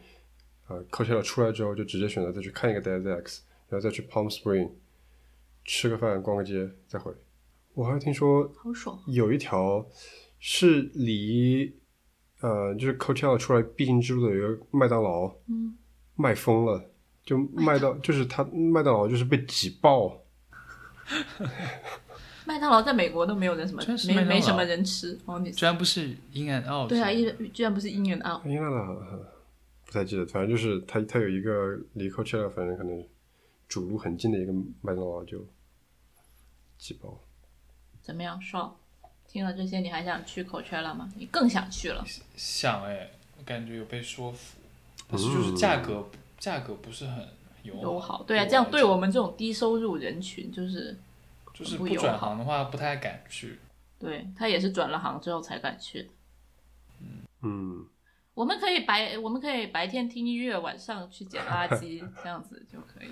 [0.68, 4.70] 呃，Coachella 出来之后就直接选择再去看一个 Desert X，然后再去 Palm Spring
[5.64, 7.12] 吃个饭、逛个街再回。
[7.76, 9.00] 我还听说好爽。
[9.06, 9.86] 有一条
[10.40, 11.72] 是离
[12.42, 15.76] 呃，就是 Coachella 出来必经之路的有一个麦当劳，嗯，
[16.16, 16.90] 卖疯了，
[17.24, 20.22] 就卖到就是他麦当劳就是被挤爆，
[22.46, 28.46] 麦当劳在美国都没有人什么没没什么人吃哦，你居然不是 In and Out，对啊，一居然不是 In and Out。
[28.46, 29.26] In and Out，
[29.86, 33.04] 不太记得，反正就是他他有一个离 Coachella 反正可能
[33.68, 35.44] 主路很近的一个麦当劳就
[36.78, 37.20] 挤爆。
[38.06, 38.78] 怎么样，爽？
[39.28, 41.12] 听了这些，你还想去 Coachella 吗？
[41.18, 42.06] 你更想去了。
[42.36, 44.60] 想哎，我感觉有被说服，
[45.10, 47.28] 但是就是价格、价格不是很
[47.64, 50.96] 友友好，对啊，这样对我们这种低收入人群，就是
[51.52, 53.60] 就是不转行的话不太敢去。
[53.98, 56.10] 对他也是转了行之后才敢去的。
[57.42, 57.88] 嗯，
[58.36, 63.10] 我们可以白，我们可以白天听音乐，晚上去捡垃圾，这样子就可以。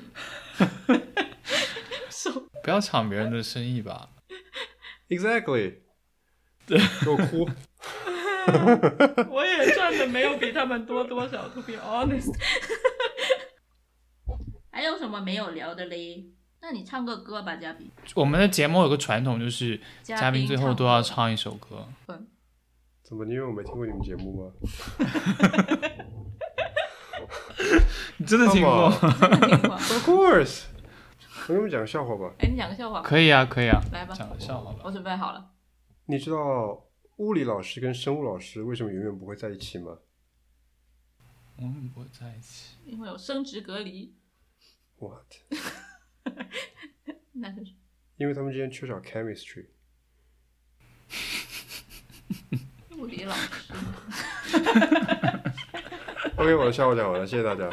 [2.64, 4.10] 不要抢别人的生意吧。
[5.16, 5.76] Exactly，
[6.66, 7.50] 对，给我哭。
[9.30, 12.34] 我也赚的没有比他们多多少，to be honest。
[14.72, 16.26] 还有什么没有聊的嘞？
[16.62, 17.92] 那你唱个歌吧，嘉宾。
[18.16, 21.88] 我们的节目有个传统，就是嘉嘉宾最后都要唱一首歌。
[23.04, 23.26] 怎么？
[23.26, 24.52] 因为我没听过你们节目吗？
[28.18, 28.86] 你 真的听过。
[28.90, 30.64] Of course，
[31.44, 32.34] 我给你们讲个笑话吧。
[32.40, 33.08] 哎，你讲个笑话吧。
[33.08, 34.80] 可以啊，可以啊，来吧讲个笑话吧。
[34.84, 35.52] 我准备好了。
[36.06, 36.86] 你知道
[37.18, 39.98] 物理老师跟生物老师为什么永远不会在一起吗？
[41.60, 42.76] 永远不会在一起。
[42.86, 44.16] 因为有生殖隔离
[44.98, 45.26] ，What？
[47.34, 47.64] 那是
[48.18, 49.68] 因为他们之间缺少 chemistry。
[52.98, 53.74] 物理老师。
[56.38, 57.70] OK，我的笑话讲完了，谢谢大家。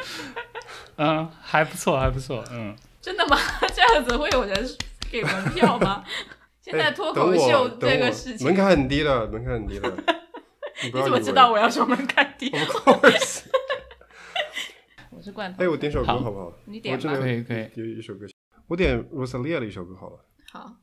[0.97, 2.43] 嗯，还不错，还不错。
[2.51, 3.37] 嗯，真的吗？
[3.73, 4.69] 这样子会有人
[5.11, 6.03] 给门票吗？
[6.61, 9.89] 现在哎脱口秀这个事情，门槛很低的，门槛很低的。
[10.83, 13.43] 你怎么知道我要说门槛低？Of course。
[15.09, 15.63] 我是罐头。
[15.63, 16.53] 哎，我点首歌好好不好？
[16.65, 18.25] 你点可以可以有一首歌，
[18.67, 20.75] 我点 Rosalia 的一首歌好了，好，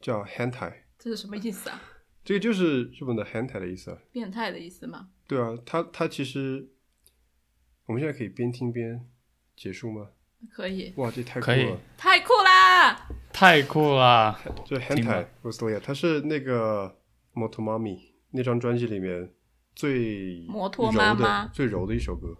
[0.00, 0.52] 叫《Hentai》。
[0.98, 1.82] 这是什么意思啊？
[2.24, 3.98] 这个就是日本的 hentai 的意思啊。
[4.12, 5.08] 变态的意思吗？
[5.26, 6.70] 对啊，它它其实
[7.86, 9.06] 我们现在可以边听边
[9.56, 10.08] 结束吗？
[10.52, 11.78] 可以，哇，这太酷可以了！
[11.96, 13.08] 太酷啦！
[13.32, 14.40] 太酷啦！
[14.64, 16.96] 这听 hentai 吧 r o s l i a 它是那个
[17.34, 17.98] Motomami
[18.30, 19.32] 那张专辑里面
[19.74, 22.36] 最摩托柔的妈妈最柔的一首歌，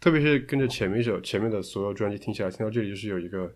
[0.00, 3.54] 特别是跟着前面一首前面的所有专辑听起来，听到这里就是有一个，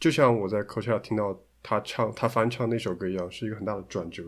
[0.00, 4.22] 就像我在 Coachella 听到他唱他翻唱那首歌一样，是一个很大的转折，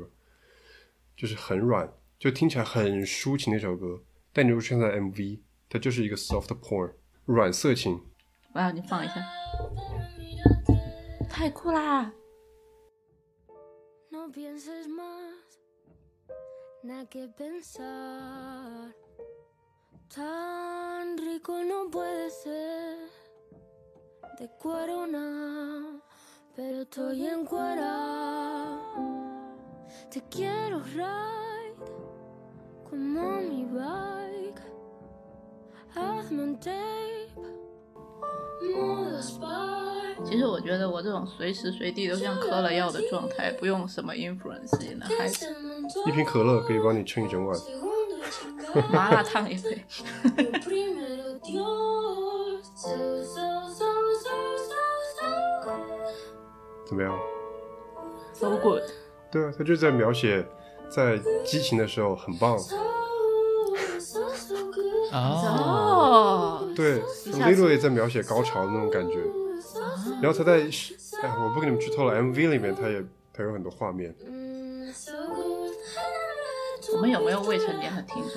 [1.16, 1.88] 就是很软，
[2.18, 4.00] 就听起来很抒情的一首歌，
[4.32, 6.92] 但你如果看它的 MV，它就是一个 soft porn
[7.24, 8.00] 软色情。
[8.58, 9.14] 我要你放一下，
[11.30, 12.12] 太酷啦
[14.10, 15.60] ！No pienses más,
[16.82, 18.92] nada que pensar.
[20.12, 22.98] Tan rico no puede ser
[24.40, 26.02] de corona,
[26.56, 28.76] pero estoy en cuera.
[30.10, 31.76] Te quiero ride
[32.90, 34.62] como mi bike.
[35.94, 37.57] Hazme un tape, modo spy.
[40.24, 45.28] 其实我觉得我这种随时随地都像嗑了药的状态，不用什么 influence 也能嗨。
[46.06, 47.58] 一瓶可乐可以帮你撑一整晚。
[48.92, 49.82] 麻辣烫也可以。
[50.60, 52.90] Primero Dios, so,
[53.24, 53.40] so,
[53.72, 53.86] so,
[54.18, 54.34] so,
[54.66, 55.24] so,
[55.64, 55.72] so.
[56.84, 57.18] 怎么样
[58.34, 58.82] ？So good，
[59.30, 60.46] 对啊，他就在描写
[60.90, 62.58] 在激情的时候很棒。
[65.10, 69.16] 哦，对一下子，Lilo 也在描写高潮的那种感觉。
[70.22, 70.60] 然后他在，
[71.22, 73.02] 哎，我不跟你们剧透了，MV 里面他也
[73.32, 74.14] 他有很多画面。
[74.24, 74.92] Mm.
[76.94, 78.32] 我们有没有未成年的听众？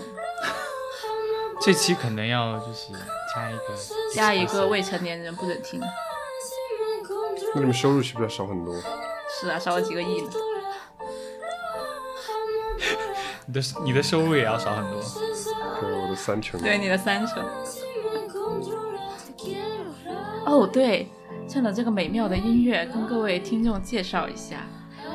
[1.62, 2.92] 这期可能要就是
[3.36, 3.64] 加一个
[4.14, 5.80] 加一个未成年人不准听。
[7.54, 8.74] 那你们收入岂不是要少很多？
[9.40, 10.32] 是啊，少了几个亿呢。
[13.46, 15.00] 你的你的收入也要少很多。
[15.80, 16.60] 对，我的三成。
[16.60, 17.46] 对，你的三成。
[20.52, 21.08] 哦，对，
[21.48, 24.68] 趁着这个美妙的音乐，跟各位听众介绍一下，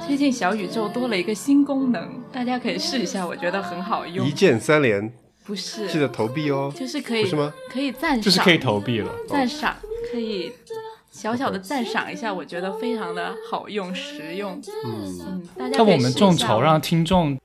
[0.07, 4.31] 最近小宇宙多了一个新功能，大家可以试一下，我觉得很好用一。
[4.31, 5.13] 键三连，
[5.45, 6.73] 不是，记得投币哦。
[6.75, 7.53] 就是可以，不是吗？
[7.71, 9.13] 可以赞赏，就是可以投币了。
[9.29, 9.77] 赞赏，
[10.11, 10.51] 可以
[11.11, 14.59] 小小的赞赏一下，我觉得非常的好用实用。
[14.87, 17.39] 嗯，嗯，大家那我们可以试一下哦众筹让听众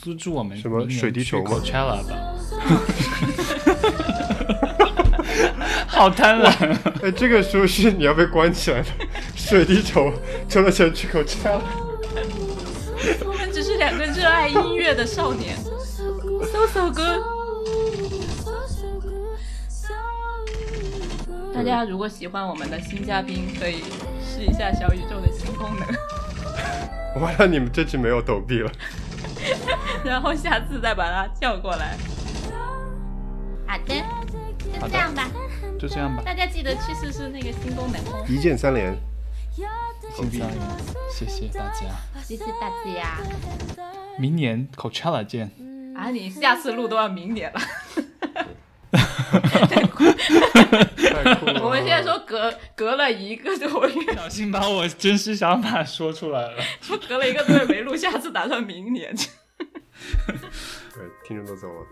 [0.00, 2.34] 资助我们什么水滴筹吗 Coachella 吧。
[5.98, 8.86] 好贪婪，哎，这个时候是你要被关起来的。
[9.34, 10.12] 水滴筹
[10.48, 11.60] 筹了钱去口腔。
[13.26, 15.56] 我们只是两个热爱音乐的少年。
[21.52, 23.82] 大家如果喜欢我们的新嘉宾，可以
[24.24, 28.70] 试一下小宇宙的新功能，完了，你们这期没有抖币了。
[30.06, 31.98] 然后下次再把他叫过来。
[33.66, 33.94] 好的，
[34.80, 35.28] 就这样吧。
[35.78, 36.22] 就这样吧。
[36.24, 38.24] 大家记得去试试那个新功能哦。
[38.28, 38.96] 一键三连，
[40.14, 40.42] 新币，
[41.10, 41.86] 谢谢大家，
[42.22, 43.18] 谢谢大家。
[44.18, 45.50] 明年 Coachella 见。
[45.96, 47.60] 啊，你下次录都要明年了。
[49.68, 50.14] 太酷了。
[51.62, 56.62] 我们现在说隔隔了一个多月，不小心把我真实想法说出来了。
[56.80, 59.14] 说隔了一个多月没录，下次打算明年。
[60.26, 61.86] 对，听众都走了，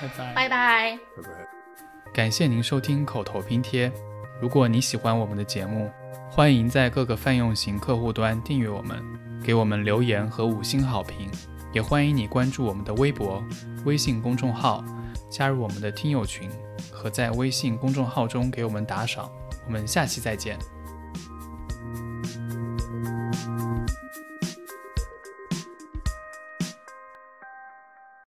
[0.00, 0.34] 拜拜。
[0.34, 0.98] 拜拜。
[1.16, 1.55] 拜拜。
[2.16, 3.92] 感谢您收听口头拼贴。
[4.40, 5.90] 如果你喜欢我们的节目，
[6.30, 9.04] 欢迎在各个泛用型客户端订阅我们，
[9.44, 11.30] 给我们留言和五星好评。
[11.74, 13.44] 也欢迎你关注我们的微博、
[13.84, 14.82] 微信公众号，
[15.28, 16.48] 加入我们的听友群，
[16.90, 19.30] 和在微信公众号中给我们打赏。
[19.66, 20.58] 我们下期再见。